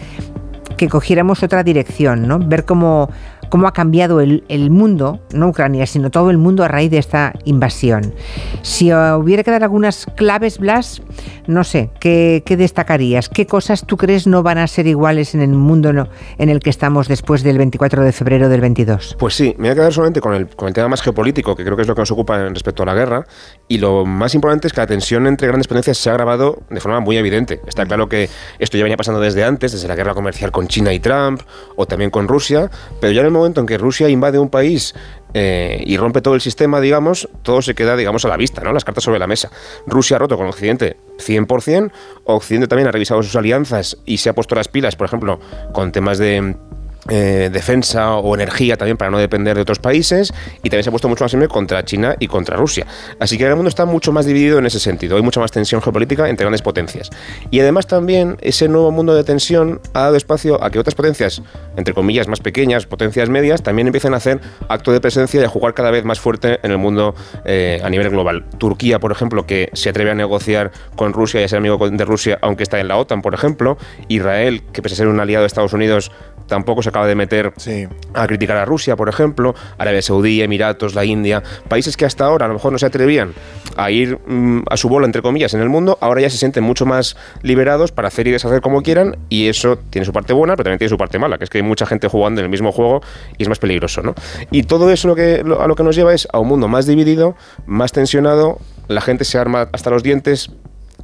que 0.76 0.88
cogiéramos 0.88 1.42
otra 1.42 1.62
dirección, 1.64 2.28
¿no? 2.28 2.38
Ver 2.38 2.64
cómo 2.64 3.11
cómo 3.48 3.66
ha 3.66 3.72
cambiado 3.72 4.20
el, 4.20 4.70
mundo, 4.70 5.20
no 5.32 5.48
Ucrania, 5.48 5.86
sino 5.86 6.10
todo 6.10 6.30
el 6.30 6.38
mundo 6.38 6.64
a 6.64 6.68
raíz 6.68 6.90
de 6.90 6.98
esta 6.98 7.32
invasión. 7.44 8.14
Si 8.62 8.92
hubiera 8.92 9.42
que 9.42 9.50
dar 9.50 9.62
algunas 9.62 10.06
claves, 10.16 10.58
Blas, 10.58 11.02
no 11.46 11.64
sé, 11.64 11.90
¿qué, 12.00 12.42
¿qué, 12.44 12.56
destacarías? 12.56 13.28
¿Qué 13.28 13.46
cosas 13.46 13.84
tú 13.86 13.96
crees 13.96 14.26
no 14.26 14.42
van 14.42 14.58
a 14.58 14.66
ser 14.66 14.86
iguales 14.86 15.34
en 15.34 15.42
el 15.42 15.50
mundo 15.50 15.90
en 16.38 16.48
el 16.48 16.60
que 16.60 16.70
estamos 16.70 17.08
después 17.08 17.42
del 17.42 17.58
24 17.58 18.02
de 18.02 18.12
febrero 18.12 18.48
del 18.48 18.60
22? 18.60 19.16
Pues 19.18 19.34
sí, 19.34 19.54
me 19.58 19.68
voy 19.68 19.70
a 19.70 19.74
quedar 19.74 19.92
solamente 19.92 20.20
con 20.20 20.34
el, 20.34 20.48
tema 20.74 20.88
más 20.88 21.02
geopolítico, 21.02 21.54
que 21.54 21.64
creo 21.64 21.76
que 21.76 21.82
es 21.82 21.88
lo 21.88 21.94
que 21.94 22.02
nos 22.02 22.10
ocupa 22.10 22.38
respecto 22.48 22.82
a 22.82 22.86
la 22.86 22.94
guerra, 22.94 23.26
y 23.68 23.78
lo 23.78 24.04
más 24.04 24.34
importante 24.34 24.66
es 24.66 24.72
que 24.72 24.80
la 24.80 24.86
tensión 24.86 25.26
entre 25.26 25.48
grandes 25.48 25.68
potencias 25.68 25.98
se 25.98 26.10
ha 26.10 26.12
agravado 26.12 26.62
de 26.70 26.80
forma 26.80 27.00
muy 27.00 27.16
evidente. 27.16 27.60
Está 27.66 27.86
claro 27.86 28.08
que 28.08 28.28
esto 28.58 28.76
ya 28.76 28.84
venía 28.84 28.96
pasando 28.96 29.20
desde 29.20 29.44
antes, 29.44 29.72
desde 29.72 29.88
la 29.88 29.94
guerra 29.94 30.14
comercial 30.14 30.50
con 30.50 30.68
China 30.68 30.92
y 30.92 31.00
Trump, 31.00 31.42
o 31.76 31.86
también 31.86 32.10
con 32.10 32.28
Rusia, 32.28 32.70
pero 33.00 33.12
ya 33.12 33.20
en 33.20 33.26
momento 33.36 33.60
en 33.60 33.66
que 33.66 33.78
Rusia 33.78 34.08
invade 34.08 34.38
un 34.38 34.48
país 34.48 34.94
eh, 35.34 35.82
y 35.84 35.96
rompe 35.96 36.22
todo 36.22 36.34
el 36.34 36.40
sistema, 36.40 36.80
digamos, 36.80 37.28
todo 37.42 37.62
se 37.62 37.74
queda, 37.74 37.96
digamos, 37.96 38.24
a 38.24 38.28
la 38.28 38.36
vista, 38.36 38.62
¿no? 38.62 38.72
Las 38.72 38.84
cartas 38.84 39.04
sobre 39.04 39.18
la 39.18 39.26
mesa. 39.26 39.50
Rusia 39.86 40.16
ha 40.16 40.18
roto 40.18 40.36
con 40.36 40.46
Occidente 40.46 40.96
100%, 41.18 41.92
Occidente 42.24 42.68
también 42.68 42.88
ha 42.88 42.92
revisado 42.92 43.22
sus 43.22 43.36
alianzas 43.36 43.98
y 44.06 44.18
se 44.18 44.28
ha 44.28 44.34
puesto 44.34 44.54
las 44.54 44.68
pilas, 44.68 44.96
por 44.96 45.06
ejemplo, 45.06 45.38
con 45.72 45.92
temas 45.92 46.18
de 46.18 46.56
eh, 47.08 47.50
defensa 47.52 48.16
o 48.16 48.34
energía 48.34 48.76
también 48.76 48.96
para 48.96 49.10
no 49.10 49.18
depender 49.18 49.56
de 49.56 49.62
otros 49.62 49.78
países 49.78 50.32
y 50.62 50.70
también 50.70 50.84
se 50.84 50.90
ha 50.90 50.92
puesto 50.92 51.08
mucho 51.08 51.25
más 51.25 51.30
firme 51.30 51.48
contra 51.48 51.84
China 51.84 52.16
y 52.18 52.26
contra 52.26 52.56
Rusia. 52.56 52.86
Así 53.20 53.38
que 53.38 53.44
el 53.44 53.54
mundo 53.54 53.68
está 53.68 53.84
mucho 53.84 54.12
más 54.12 54.26
dividido 54.26 54.58
en 54.58 54.66
ese 54.66 54.80
sentido, 54.80 55.16
hay 55.16 55.22
mucha 55.22 55.40
más 55.40 55.52
tensión 55.52 55.82
geopolítica 55.82 56.28
entre 56.28 56.44
grandes 56.44 56.62
potencias. 56.62 57.10
Y 57.50 57.60
además 57.60 57.86
también 57.86 58.36
ese 58.40 58.68
nuevo 58.68 58.90
mundo 58.90 59.14
de 59.14 59.25
tensión 59.25 59.80
ha 59.94 60.02
dado 60.02 60.16
espacio 60.16 60.62
a 60.62 60.70
que 60.70 60.78
otras 60.78 60.94
potencias, 60.94 61.42
entre 61.76 61.94
comillas, 61.94 62.28
más 62.28 62.40
pequeñas, 62.40 62.86
potencias 62.86 63.28
medias, 63.28 63.62
también 63.62 63.88
empiecen 63.88 64.14
a 64.14 64.18
hacer 64.18 64.40
acto 64.68 64.92
de 64.92 65.00
presencia 65.00 65.40
y 65.40 65.44
a 65.44 65.48
jugar 65.48 65.75
cada 65.75 65.90
vez 65.90 66.04
más 66.04 66.20
fuerte 66.20 66.58
en 66.62 66.70
el 66.70 66.78
mundo 66.78 67.14
eh, 67.44 67.80
a 67.82 67.90
nivel 67.90 68.10
global. 68.10 68.44
Turquía, 68.58 68.98
por 68.98 69.12
ejemplo, 69.12 69.46
que 69.46 69.70
se 69.72 69.90
atreve 69.90 70.10
a 70.10 70.14
negociar 70.14 70.72
con 70.96 71.12
Rusia 71.12 71.40
y 71.40 71.44
a 71.44 71.48
ser 71.48 71.58
amigo 71.58 71.88
de 71.88 72.04
Rusia, 72.04 72.38
aunque 72.42 72.62
está 72.62 72.80
en 72.80 72.88
la 72.88 72.96
OTAN, 72.96 73.22
por 73.22 73.34
ejemplo. 73.34 73.78
Israel, 74.08 74.62
que 74.72 74.82
pese 74.82 74.94
a 74.94 74.96
ser 74.98 75.08
un 75.08 75.20
aliado 75.20 75.42
de 75.42 75.46
Estados 75.46 75.72
Unidos, 75.72 76.10
tampoco 76.46 76.82
se 76.82 76.88
acaba 76.96 77.06
de 77.06 77.14
meter 77.14 77.52
a 78.14 78.26
criticar 78.26 78.56
a 78.56 78.64
Rusia, 78.64 78.96
por 78.96 79.10
ejemplo, 79.10 79.54
Arabia 79.76 80.00
Saudí, 80.00 80.40
Emiratos, 80.40 80.94
la 80.94 81.04
India, 81.04 81.42
países 81.68 81.94
que 81.94 82.06
hasta 82.06 82.24
ahora 82.24 82.46
a 82.46 82.48
lo 82.48 82.54
mejor 82.54 82.72
no 82.72 82.78
se 82.78 82.86
atrevían 82.86 83.34
a 83.76 83.90
ir 83.90 84.18
mm, 84.26 84.62
a 84.70 84.78
su 84.78 84.88
bola, 84.88 85.04
entre 85.04 85.20
comillas, 85.20 85.52
en 85.52 85.60
el 85.60 85.68
mundo, 85.68 85.98
ahora 86.00 86.22
ya 86.22 86.30
se 86.30 86.38
sienten 86.38 86.64
mucho 86.64 86.86
más 86.86 87.14
liberados 87.42 87.92
para 87.92 88.08
hacer 88.08 88.26
y 88.28 88.30
deshacer 88.30 88.62
como 88.62 88.82
quieran, 88.82 89.18
y 89.28 89.48
eso 89.48 89.76
tiene 89.90 90.06
su 90.06 90.12
parte 90.14 90.32
buena, 90.32 90.54
pero 90.56 90.64
también 90.64 90.78
tiene 90.78 90.88
su 90.88 90.96
parte 90.96 91.18
mala, 91.18 91.36
que 91.36 91.44
es 91.44 91.50
que 91.50 91.58
hay 91.58 91.62
mucha 91.62 91.84
gente 91.84 92.08
jugando 92.08 92.40
en 92.40 92.46
el 92.46 92.50
mismo 92.50 92.72
juego 92.72 93.02
y 93.36 93.42
es 93.42 93.48
más 93.50 93.58
peligroso, 93.58 94.02
¿no? 94.02 94.14
Y 94.50 94.62
todo 94.62 94.90
eso 94.90 95.06
lo 95.06 95.14
que, 95.14 95.44
a 95.60 95.66
lo 95.66 95.74
que 95.74 95.82
nos 95.82 95.96
lleva 95.96 96.14
es 96.14 96.26
a 96.32 96.38
un 96.38 96.48
mundo 96.48 96.66
más 96.66 96.86
dividido, 96.86 97.36
más 97.66 97.92
tensionado, 97.92 98.58
la 98.88 99.02
gente 99.02 99.24
se 99.24 99.36
arma 99.36 99.68
hasta 99.72 99.90
los 99.90 100.02
dientes, 100.02 100.50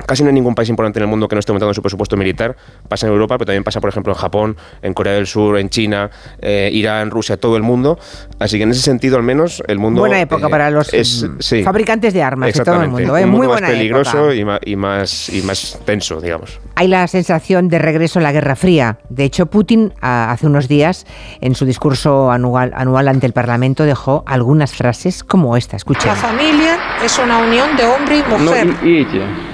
Casi 0.07 0.23
no 0.23 0.29
hay 0.29 0.35
ningún 0.35 0.55
país 0.55 0.69
importante 0.69 0.99
en 0.99 1.05
el 1.05 1.09
mundo 1.09 1.29
que 1.29 1.37
no 1.37 1.41
esté 1.41 1.53
aumentando 1.53 1.75
su 1.75 1.83
presupuesto 1.83 2.17
militar. 2.17 2.57
Pasa 2.89 3.07
en 3.07 3.13
Europa, 3.13 3.39
pero 3.39 3.47
también 3.47 3.65
pasa, 3.65 3.81
por 3.81 3.91
ejemplo, 3.91 4.13
en 4.13 4.19
Japón, 4.19 4.57
en 4.83 4.95
Corea 4.95 5.15
del 5.15 5.27
Sur, 5.27 5.59
en 5.59 5.69
China, 5.69 6.11
eh, 6.41 6.71
Irán, 6.73 7.11
Rusia, 7.11 7.37
todo 7.37 7.57
el 7.57 7.63
mundo. 7.63 7.99
Así 8.39 8.57
que 8.59 8.65
en 8.65 8.71
ese 8.71 8.83
sentido, 8.83 9.17
al 9.17 9.23
menos, 9.23 9.63
el 9.67 9.79
mundo. 9.79 10.01
Buena 10.01 10.21
época 10.21 10.49
para 10.49 10.71
los 10.71 10.91
mm, 10.93 11.63
fabricantes 11.65 12.15
de 12.15 12.23
armas 12.23 12.53
de 12.53 12.65
todo 12.65 12.83
el 12.83 12.89
mundo. 12.89 13.17
¿eh? 13.17 13.27
Muy 13.27 13.47
más 13.47 13.61
peligroso 13.61 14.33
Y, 14.33 14.45
más, 14.45 15.29
y, 15.29 15.43
más, 15.43 15.79
tenso, 15.85 16.21
digamos. 16.21 16.61
Hay 16.75 16.89
la 16.89 17.07
sensación 17.07 17.69
de 17.69 17.79
regreso 17.79 18.19
a 18.19 18.23
la 18.23 18.33
Guerra 18.33 18.57
Fría. 18.57 18.99
De 19.09 19.25
hecho, 19.25 19.47
Putin, 19.47 19.93
hace 20.01 20.47
unos 20.47 20.69
días, 20.69 21.07
en 21.41 21.55
su 21.55 21.65
discurso 21.65 22.31
anual, 22.31 22.73
anual 22.75 23.09
ante 23.09 23.27
el 23.27 23.33
Parlamento, 23.33 23.85
dejó 23.85 24.25
algunas 24.27 24.73
frases 24.73 25.23
como 25.25 25.57
esta. 25.57 25.77
Escuchen. 25.77 26.09
La 26.09 26.17
familia 26.17 26.79
es 27.05 27.19
una 27.19 27.39
unión 27.39 27.77
de 27.77 27.85
hombre 27.85 28.19
y 28.19 28.23
mujer. 28.23 29.52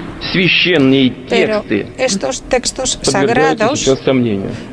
Pero 1.29 1.63
estos 1.97 2.41
textos 2.43 2.99
sagrados 3.01 3.87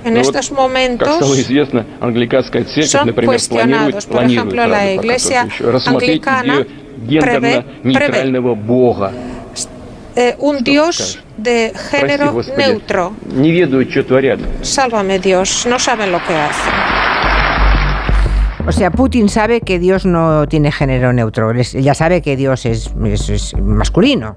en 0.05 0.17
estos 0.17 0.51
momentos 0.53 1.09
son 2.87 3.11
cuestionados. 3.13 4.07
Por 4.07 4.25
ejemplo, 4.25 4.67
la 4.67 4.93
iglesia 4.93 5.49
anglicana 5.87 6.67
prevé, 7.21 7.65
eh, 10.19 10.35
un 10.39 10.65
Dios 10.65 11.21
de 11.37 11.73
género 11.91 12.35
neutro. 12.57 13.13
Sálvame 14.63 15.19
Dios, 15.19 15.67
no 15.69 15.79
saben 15.79 16.11
lo 16.11 16.19
que 16.27 16.35
hacen. 16.35 16.73
O 18.67 18.73
sea, 18.73 18.91
Putin 18.91 19.29
sabe 19.29 19.61
que 19.61 19.79
Dios 19.79 20.07
no 20.07 20.49
tiene 20.49 20.73
género 20.73 21.13
neutro. 21.13 21.53
Ya 21.55 21.95
sabe 21.95 22.21
que 22.21 22.35
Dios 22.37 22.67
es 22.67 22.91
masculino. 23.57 24.37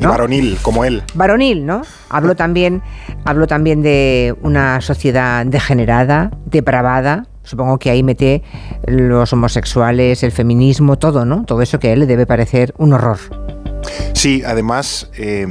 Y 0.00 0.06
varonil, 0.06 0.58
como 0.62 0.84
él. 0.84 1.02
Varonil, 1.14 1.66
¿no? 1.66 1.82
Habló 2.08 2.34
también, 2.34 2.82
habló 3.24 3.46
también 3.46 3.82
de 3.82 4.34
una 4.42 4.80
sociedad 4.80 5.44
degenerada, 5.44 6.30
depravada. 6.46 7.26
Supongo 7.42 7.78
que 7.78 7.90
ahí 7.90 8.02
mete 8.02 8.42
los 8.86 9.32
homosexuales, 9.32 10.22
el 10.22 10.32
feminismo, 10.32 10.98
todo, 10.98 11.24
¿no? 11.24 11.44
Todo 11.44 11.62
eso 11.62 11.78
que 11.78 11.88
a 11.88 11.92
él 11.92 12.00
le 12.00 12.06
debe 12.06 12.26
parecer 12.26 12.74
un 12.78 12.92
horror. 12.92 13.18
Sí, 14.14 14.42
además, 14.46 15.10
eh, 15.16 15.46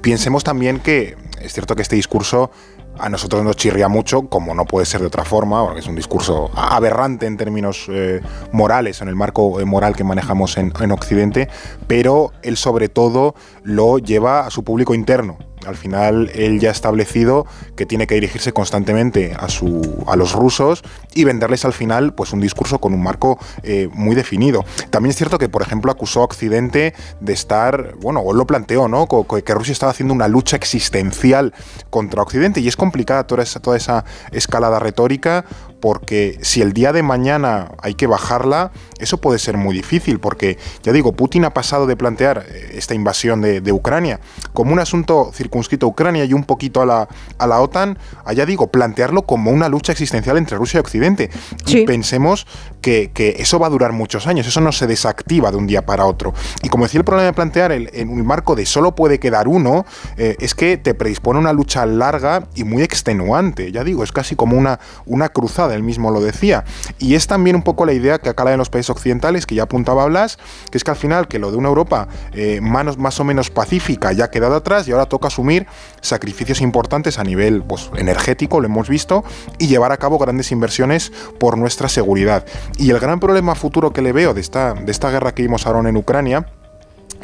piensemos 0.00 0.44
también 0.44 0.80
que 0.80 1.16
es 1.40 1.52
cierto 1.52 1.76
que 1.76 1.82
este 1.82 1.96
discurso 1.96 2.50
a 2.98 3.08
nosotros 3.08 3.42
nos 3.44 3.56
chirría 3.56 3.88
mucho, 3.88 4.28
como 4.28 4.54
no 4.54 4.64
puede 4.64 4.86
ser 4.86 5.00
de 5.00 5.06
otra 5.06 5.24
forma, 5.24 5.64
porque 5.64 5.80
es 5.80 5.86
un 5.86 5.96
discurso 5.96 6.50
aberrante 6.54 7.26
en 7.26 7.36
términos 7.36 7.86
eh, 7.88 8.20
morales, 8.52 9.00
en 9.00 9.08
el 9.08 9.16
marco 9.16 9.60
eh, 9.60 9.64
moral 9.64 9.96
que 9.96 10.04
manejamos 10.04 10.56
en, 10.56 10.72
en 10.80 10.92
Occidente, 10.92 11.48
pero 11.86 12.32
él 12.42 12.56
sobre 12.56 12.88
todo 12.88 13.34
lo 13.62 13.98
lleva 13.98 14.46
a 14.46 14.50
su 14.50 14.64
público 14.64 14.94
interno, 14.94 15.38
al 15.66 15.76
final 15.76 16.30
él 16.34 16.60
ya 16.60 16.70
ha 16.70 16.72
establecido 16.72 17.46
que 17.76 17.86
tiene 17.86 18.06
que 18.06 18.14
dirigirse 18.14 18.52
constantemente 18.52 19.34
a, 19.38 19.48
su, 19.48 20.04
a 20.06 20.16
los 20.16 20.32
rusos 20.32 20.82
y 21.14 21.24
venderles 21.24 21.64
al 21.64 21.72
final 21.72 22.14
pues 22.14 22.32
un 22.32 22.40
discurso 22.40 22.78
con 22.78 22.94
un 22.94 23.02
marco 23.02 23.38
eh, 23.62 23.88
muy 23.92 24.14
definido. 24.14 24.64
También 24.90 25.10
es 25.10 25.16
cierto 25.16 25.38
que, 25.38 25.48
por 25.48 25.62
ejemplo, 25.62 25.90
acusó 25.90 26.20
a 26.20 26.24
Occidente 26.24 26.94
de 27.20 27.32
estar, 27.32 27.94
bueno, 27.96 28.20
o 28.20 28.32
lo 28.32 28.46
planteó, 28.46 28.88
¿no? 28.88 29.06
Que 29.06 29.54
Rusia 29.54 29.72
estaba 29.72 29.90
haciendo 29.90 30.14
una 30.14 30.28
lucha 30.28 30.56
existencial 30.56 31.52
contra 31.90 32.22
Occidente 32.22 32.60
y 32.60 32.68
es 32.68 32.76
complicada 32.76 33.26
toda 33.26 33.42
esa, 33.42 33.60
toda 33.60 33.76
esa 33.76 34.04
escalada 34.30 34.78
retórica 34.78 35.44
porque 35.82 36.38
si 36.42 36.62
el 36.62 36.72
día 36.74 36.92
de 36.92 37.02
mañana 37.02 37.72
hay 37.82 37.94
que 37.94 38.06
bajarla, 38.06 38.70
eso 39.00 39.16
puede 39.16 39.40
ser 39.40 39.56
muy 39.56 39.74
difícil, 39.74 40.20
porque 40.20 40.56
ya 40.84 40.92
digo, 40.92 41.10
Putin 41.10 41.44
ha 41.44 41.50
pasado 41.50 41.88
de 41.88 41.96
plantear 41.96 42.46
eh, 42.48 42.74
esta 42.74 42.94
invasión 42.94 43.40
de, 43.40 43.72
Ucrania 43.72 44.20
como 44.52 44.72
un 44.72 44.78
asunto 44.78 45.32
circunscrito 45.34 45.86
a 45.86 45.88
Ucrania 45.88 46.24
y 46.24 46.34
un 46.34 46.44
poquito 46.44 46.82
a 46.82 46.86
la, 46.86 47.08
a 47.36 47.46
la 47.48 47.60
OTAN, 47.60 47.98
a 48.24 48.32
ya 48.32 48.46
digo, 48.46 48.68
plantearlo 48.68 49.22
como 49.22 49.50
una 49.50 49.68
lucha 49.68 49.90
existencial 49.90 50.36
entre 50.36 50.56
Rusia 50.56 50.78
y 50.78 50.82
Occidente. 50.82 51.30
Y 51.66 51.84
pensemos 51.84 52.46
que, 52.80 53.10
eso 53.38 53.58
va 53.58 53.66
a 53.66 53.70
durar 53.70 53.92
muchos 53.92 54.28
años, 54.28 54.46
eso 54.46 54.60
no 54.60 54.70
se 54.70 54.86
desactiva 54.86 55.50
de 55.50 55.56
un 55.56 55.66
día 55.66 55.84
para 55.84 56.04
otro. 56.04 56.32
Y 56.62 56.68
como 56.68 56.84
decía 56.84 56.98
el 56.98 57.04
problema 57.04 57.26
de 57.26 57.32
plantear 57.32 57.72
el, 57.72 57.90
en 57.92 58.08
un 58.08 58.24
marco 58.24 58.54
de 58.54 58.66
solo 58.66 58.94
puede 58.94 59.18
quedar 59.18 59.48
uno, 59.48 59.84
eh, 60.16 60.36
es 60.38 60.54
que 60.54 60.76
te 60.76 60.94
predispone 60.94 61.38
a 61.38 61.40
una 61.40 61.52
lucha 61.52 61.86
larga 61.86 62.46
y 62.54 62.62
muy 62.62 62.82
extenuante, 62.82 63.72
ya 63.72 63.82
digo, 63.82 64.04
es 64.04 64.12
casi 64.12 64.36
como 64.36 64.56
una, 64.56 64.78
una 65.06 65.30
cruzada 65.30 65.71
él 65.74 65.82
mismo 65.82 66.10
lo 66.10 66.20
decía. 66.20 66.64
Y 66.98 67.14
es 67.14 67.26
también 67.26 67.56
un 67.56 67.62
poco 67.62 67.86
la 67.86 67.92
idea 67.92 68.18
que 68.18 68.28
acá 68.28 68.42
en 68.50 68.58
los 68.58 68.70
países 68.70 68.90
occidentales, 68.90 69.46
que 69.46 69.54
ya 69.54 69.64
apuntaba 69.64 70.04
Blas, 70.06 70.38
que 70.70 70.78
es 70.78 70.84
que 70.84 70.90
al 70.90 70.96
final 70.96 71.28
que 71.28 71.38
lo 71.38 71.50
de 71.50 71.56
una 71.56 71.68
Europa 71.68 72.08
eh, 72.32 72.60
más, 72.60 73.20
o 73.20 73.24
menos 73.24 73.50
pacífica 73.50 74.12
ya 74.12 74.24
ha 74.24 74.30
quedado 74.30 74.56
atrás 74.56 74.88
y 74.88 74.92
ahora 74.92 75.06
toca 75.06 75.28
asumir 75.28 75.66
sacrificios 76.00 76.60
importantes 76.60 77.18
a 77.18 77.24
nivel 77.24 77.62
pues, 77.62 77.90
energético, 77.96 78.60
lo 78.60 78.66
hemos 78.66 78.88
visto, 78.88 79.24
y 79.58 79.68
llevar 79.68 79.92
a 79.92 79.96
cabo 79.96 80.18
grandes 80.18 80.50
inversiones 80.50 81.12
por 81.38 81.56
nuestra 81.56 81.88
seguridad. 81.88 82.44
Y 82.78 82.90
el 82.90 82.98
gran 82.98 83.20
problema 83.20 83.54
futuro 83.54 83.92
que 83.92 84.02
le 84.02 84.12
veo 84.12 84.34
de 84.34 84.40
esta, 84.40 84.74
de 84.74 84.90
esta 84.90 85.10
guerra 85.10 85.34
que 85.34 85.42
vimos 85.42 85.66
ahora 85.66 85.88
en 85.88 85.96
Ucrania, 85.96 86.46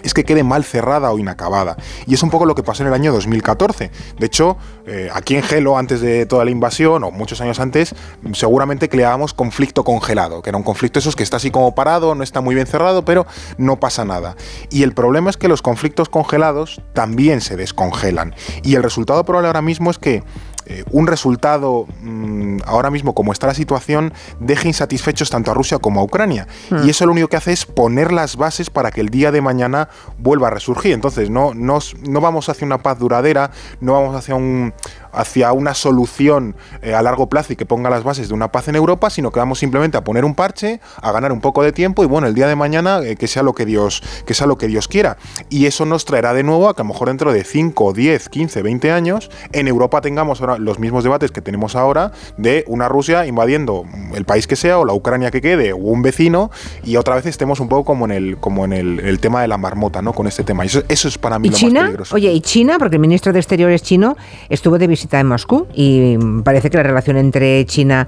es 0.02 0.14
que 0.14 0.24
quede 0.24 0.42
mal 0.42 0.64
cerrada 0.64 1.10
o 1.10 1.18
inacabada. 1.18 1.76
Y 2.06 2.14
es 2.14 2.22
un 2.22 2.30
poco 2.30 2.46
lo 2.46 2.54
que 2.54 2.62
pasó 2.62 2.82
en 2.82 2.88
el 2.88 2.94
año 2.94 3.12
2014. 3.12 3.90
De 4.18 4.26
hecho, 4.26 4.56
eh, 4.86 5.10
aquí 5.12 5.36
en 5.36 5.42
Gelo, 5.42 5.78
antes 5.78 6.00
de 6.00 6.26
toda 6.26 6.44
la 6.44 6.50
invasión, 6.50 7.04
o 7.04 7.10
muchos 7.10 7.40
años 7.40 7.60
antes, 7.60 7.94
seguramente 8.32 8.88
creábamos 8.88 9.34
conflicto 9.34 9.84
congelado, 9.84 10.42
que 10.42 10.50
era 10.50 10.56
un 10.56 10.64
conflicto 10.64 10.98
esos 10.98 11.16
que 11.16 11.22
está 11.22 11.36
así 11.36 11.50
como 11.50 11.74
parado, 11.74 12.14
no 12.14 12.22
está 12.22 12.40
muy 12.40 12.54
bien 12.54 12.66
cerrado, 12.66 13.04
pero 13.04 13.26
no 13.56 13.80
pasa 13.80 14.04
nada. 14.04 14.36
Y 14.70 14.82
el 14.82 14.92
problema 14.92 15.30
es 15.30 15.36
que 15.36 15.48
los 15.48 15.62
conflictos 15.62 16.08
congelados 16.08 16.80
también 16.92 17.40
se 17.40 17.56
descongelan. 17.56 18.34
Y 18.62 18.74
el 18.74 18.82
resultado 18.82 19.24
probable 19.24 19.48
ahora 19.48 19.62
mismo 19.62 19.90
es 19.90 19.98
que 19.98 20.22
eh, 20.70 20.84
un 20.90 21.06
resultado 21.06 21.86
mm, 22.02 22.58
ahora 22.66 22.90
mismo 22.90 23.14
como 23.14 23.32
está 23.32 23.46
la 23.46 23.54
situación 23.54 24.12
deje 24.38 24.68
insatisfechos 24.68 25.30
tanto 25.30 25.50
a 25.50 25.54
Rusia 25.54 25.78
como 25.78 26.00
a 26.00 26.04
Ucrania. 26.04 26.46
Hmm. 26.68 26.86
Y 26.86 26.90
eso 26.90 27.06
lo 27.06 27.12
único 27.12 27.28
que 27.28 27.38
hace 27.38 27.52
es 27.52 27.64
poner 27.64 28.12
las 28.12 28.36
bases 28.36 28.68
para 28.68 28.90
que 28.90 29.00
el 29.00 29.08
día 29.08 29.32
de 29.32 29.40
mañana 29.40 29.88
vuelva 30.18 30.48
a 30.48 30.50
resurgir. 30.50 30.92
Entonces 30.92 31.30
no, 31.30 31.54
no, 31.54 31.78
no 32.06 32.20
vamos 32.20 32.50
hacia 32.50 32.66
una 32.66 32.82
paz 32.82 32.98
duradera, 32.98 33.50
no 33.80 33.94
vamos 33.94 34.14
hacia 34.14 34.34
un, 34.34 34.74
hacia 35.12 35.52
una 35.52 35.74
solución 35.74 36.56
eh, 36.82 36.94
a 36.94 37.02
largo 37.02 37.28
plazo 37.28 37.52
y 37.52 37.56
que 37.56 37.66
ponga 37.66 37.90
las 37.90 38.04
bases 38.04 38.28
de 38.28 38.34
una 38.34 38.52
paz 38.52 38.68
en 38.68 38.76
Europa, 38.76 39.10
sino 39.10 39.30
que 39.30 39.38
vamos 39.38 39.58
simplemente 39.58 39.96
a 39.96 40.04
poner 40.04 40.24
un 40.24 40.34
parche, 40.34 40.80
a 41.00 41.12
ganar 41.12 41.32
un 41.32 41.40
poco 41.40 41.62
de 41.62 41.72
tiempo 41.72 42.02
y 42.02 42.06
bueno, 42.06 42.26
el 42.26 42.34
día 42.34 42.46
de 42.46 42.56
mañana 42.56 43.00
eh, 43.00 43.16
que 43.16 43.28
sea 43.28 43.42
lo 43.42 43.54
que 43.54 43.66
Dios 43.66 44.02
que 44.26 44.34
sea 44.34 44.46
lo 44.46 44.58
que 44.58 44.68
Dios 44.68 44.88
quiera. 44.88 45.16
Y 45.50 45.66
eso 45.66 45.84
nos 45.84 46.04
traerá 46.04 46.34
de 46.34 46.42
nuevo 46.42 46.68
a 46.68 46.74
que 46.74 46.82
a 46.82 46.84
lo 46.84 46.88
mejor 46.88 47.08
dentro 47.08 47.32
de 47.32 47.44
5, 47.44 47.92
10, 47.92 48.28
15, 48.28 48.62
20 48.62 48.92
años 48.92 49.30
en 49.52 49.68
Europa 49.68 50.00
tengamos 50.00 50.40
ahora 50.40 50.58
los 50.58 50.78
mismos 50.78 51.04
debates 51.04 51.30
que 51.30 51.40
tenemos 51.40 51.76
ahora 51.76 52.12
de 52.36 52.64
una 52.66 52.88
Rusia 52.88 53.26
invadiendo 53.26 53.84
el 54.14 54.24
país 54.24 54.46
que 54.46 54.56
sea 54.56 54.78
o 54.78 54.84
la 54.84 54.92
Ucrania 54.92 55.30
que 55.30 55.40
quede 55.40 55.72
o 55.72 55.76
un 55.76 56.02
vecino 56.02 56.50
y 56.84 56.96
otra 56.96 57.14
vez 57.14 57.26
estemos 57.26 57.60
un 57.60 57.68
poco 57.68 57.84
como 57.84 58.04
en 58.04 58.12
el 58.12 58.38
como 58.38 58.64
en 58.64 58.72
el, 58.72 59.18
tema 59.20 59.42
de 59.42 59.48
la 59.48 59.58
marmota, 59.58 60.02
¿no? 60.02 60.12
Con 60.12 60.26
este 60.26 60.44
tema. 60.44 60.64
Y 60.64 60.68
eso, 60.68 61.08
es 61.08 61.18
para 61.18 61.38
mí 61.38 61.48
lo 61.48 61.56
China? 61.56 61.80
más 61.80 61.82
peligroso. 61.88 62.14
Oye, 62.14 62.32
y 62.32 62.40
China, 62.40 62.76
porque 62.78 62.96
el 62.96 63.00
ministro 63.00 63.32
de 63.32 63.38
Exteriores 63.38 63.82
chino 63.82 64.16
estuvo 64.48 64.78
de 64.78 64.86
visita 64.86 65.07
en 65.12 65.26
Moscú 65.26 65.66
y 65.74 66.16
parece 66.44 66.70
que 66.70 66.76
la 66.76 66.82
relación 66.82 67.16
entre 67.16 67.64
China 67.66 68.06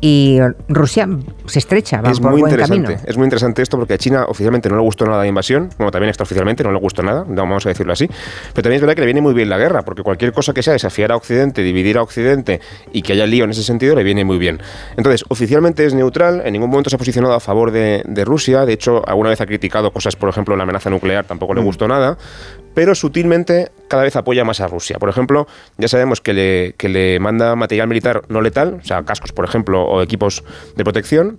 y 0.00 0.38
Rusia 0.68 1.06
se 1.44 1.58
estrecha, 1.58 2.00
va 2.00 2.10
es 2.10 2.20
por 2.20 2.30
muy 2.30 2.40
buen 2.40 2.52
interesante. 2.52 2.94
camino. 2.94 3.02
Es 3.06 3.16
muy 3.18 3.24
interesante 3.24 3.60
esto 3.60 3.76
porque 3.76 3.94
a 3.94 3.98
China 3.98 4.24
oficialmente 4.28 4.68
no 4.70 4.76
le 4.76 4.82
gustó 4.82 5.04
nada 5.04 5.18
la 5.18 5.26
invasión, 5.26 5.68
como 5.76 5.90
también 5.90 6.08
extraoficialmente 6.08 6.64
no 6.64 6.72
le 6.72 6.78
gustó 6.78 7.02
nada, 7.02 7.24
vamos 7.28 7.66
a 7.66 7.68
decirlo 7.68 7.92
así. 7.92 8.06
Pero 8.06 8.62
también 8.62 8.76
es 8.76 8.80
verdad 8.80 8.94
que 8.94 9.02
le 9.02 9.06
viene 9.06 9.20
muy 9.20 9.34
bien 9.34 9.50
la 9.50 9.58
guerra, 9.58 9.82
porque 9.82 10.02
cualquier 10.02 10.32
cosa 10.32 10.54
que 10.54 10.62
sea 10.62 10.72
desafiar 10.72 11.12
a 11.12 11.16
Occidente, 11.16 11.62
dividir 11.62 11.98
a 11.98 12.02
Occidente 12.02 12.60
y 12.92 13.02
que 13.02 13.12
haya 13.12 13.26
lío 13.26 13.44
en 13.44 13.50
ese 13.50 13.62
sentido 13.62 13.94
le 13.94 14.02
viene 14.02 14.24
muy 14.24 14.38
bien. 14.38 14.60
Entonces, 14.96 15.24
oficialmente 15.28 15.84
es 15.84 15.92
neutral, 15.92 16.42
en 16.46 16.52
ningún 16.54 16.70
momento 16.70 16.88
se 16.88 16.96
ha 16.96 16.98
posicionado 16.98 17.34
a 17.34 17.40
favor 17.40 17.70
de, 17.70 18.02
de 18.06 18.24
Rusia, 18.24 18.64
de 18.64 18.72
hecho, 18.72 19.06
alguna 19.06 19.28
vez 19.28 19.40
ha 19.42 19.46
criticado 19.46 19.92
cosas, 19.92 20.16
por 20.16 20.30
ejemplo, 20.30 20.56
la 20.56 20.62
amenaza 20.62 20.88
nuclear, 20.88 21.26
tampoco 21.26 21.52
le 21.52 21.60
gustó 21.60 21.86
nada, 21.86 22.16
pero 22.74 22.94
sutilmente 22.94 23.70
cada 23.88 24.04
vez 24.04 24.16
apoya 24.16 24.44
más 24.44 24.60
a 24.60 24.68
Rusia. 24.68 24.98
Por 24.98 25.08
ejemplo, 25.08 25.46
ya 25.78 25.88
sabemos 25.88 26.20
que 26.20 26.32
le, 26.32 26.74
que 26.78 26.88
le 26.88 27.18
manda 27.18 27.56
material 27.56 27.88
militar 27.88 28.22
no 28.28 28.40
letal, 28.40 28.78
o 28.82 28.84
sea, 28.84 29.02
cascos, 29.04 29.32
por 29.32 29.44
ejemplo, 29.44 29.82
o 29.84 30.02
equipos 30.02 30.44
de 30.76 30.84
protección, 30.84 31.38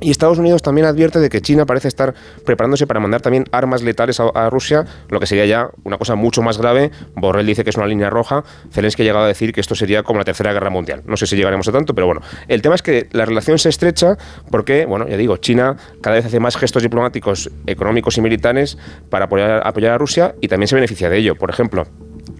y 0.00 0.10
Estados 0.10 0.38
Unidos 0.38 0.62
también 0.62 0.86
advierte 0.86 1.20
de 1.20 1.28
que 1.28 1.40
China 1.40 1.66
parece 1.66 1.88
estar 1.88 2.14
preparándose 2.44 2.86
para 2.86 3.00
mandar 3.00 3.22
también 3.22 3.44
armas 3.52 3.82
letales 3.82 4.20
a, 4.20 4.50
Rusia, 4.50 4.84
lo 5.08 5.20
que 5.20 5.26
sería 5.26 5.46
ya 5.46 5.70
una 5.84 5.98
cosa 5.98 6.14
mucho 6.14 6.42
más 6.42 6.58
grave. 6.58 6.90
Borrell 7.14 7.46
dice 7.46 7.64
que 7.64 7.70
es 7.70 7.76
una 7.76 7.86
línea 7.86 8.10
roja. 8.10 8.44
Zelensky 8.70 9.02
ha 9.02 9.04
llegado 9.04 9.24
a 9.24 9.28
decir 9.28 9.52
que 9.52 9.60
esto 9.60 9.74
sería 9.74 10.02
como 10.02 10.18
la 10.18 10.24
Tercera 10.24 10.52
Guerra 10.52 10.70
Mundial. 10.70 11.02
No 11.06 11.16
sé 11.16 11.26
si 11.26 11.36
llegaremos 11.36 11.66
a 11.68 11.72
tanto, 11.72 11.94
pero 11.94 12.06
bueno. 12.06 12.20
El 12.48 12.62
tema 12.62 12.74
es 12.74 12.82
que 12.82 13.08
la 13.12 13.24
relación 13.24 13.58
se 13.58 13.68
estrecha 13.68 14.16
porque, 14.50 14.86
bueno, 14.86 15.08
ya 15.08 15.16
digo, 15.16 15.36
China 15.38 15.76
cada 16.02 16.16
vez 16.16 16.26
hace 16.26 16.40
más 16.40 16.56
gestos 16.56 16.82
diplomáticos, 16.82 17.50
económicos 17.66 18.18
y 18.18 18.20
militares 18.20 18.78
para 19.10 19.26
apoyar, 19.26 19.66
apoyar 19.66 19.92
a 19.92 19.98
Rusia 19.98 20.34
y 20.40 20.48
también 20.48 20.68
se 20.68 20.74
beneficia 20.74 21.08
de 21.08 21.18
ello. 21.18 21.36
Por 21.36 21.50
ejemplo, 21.50 21.86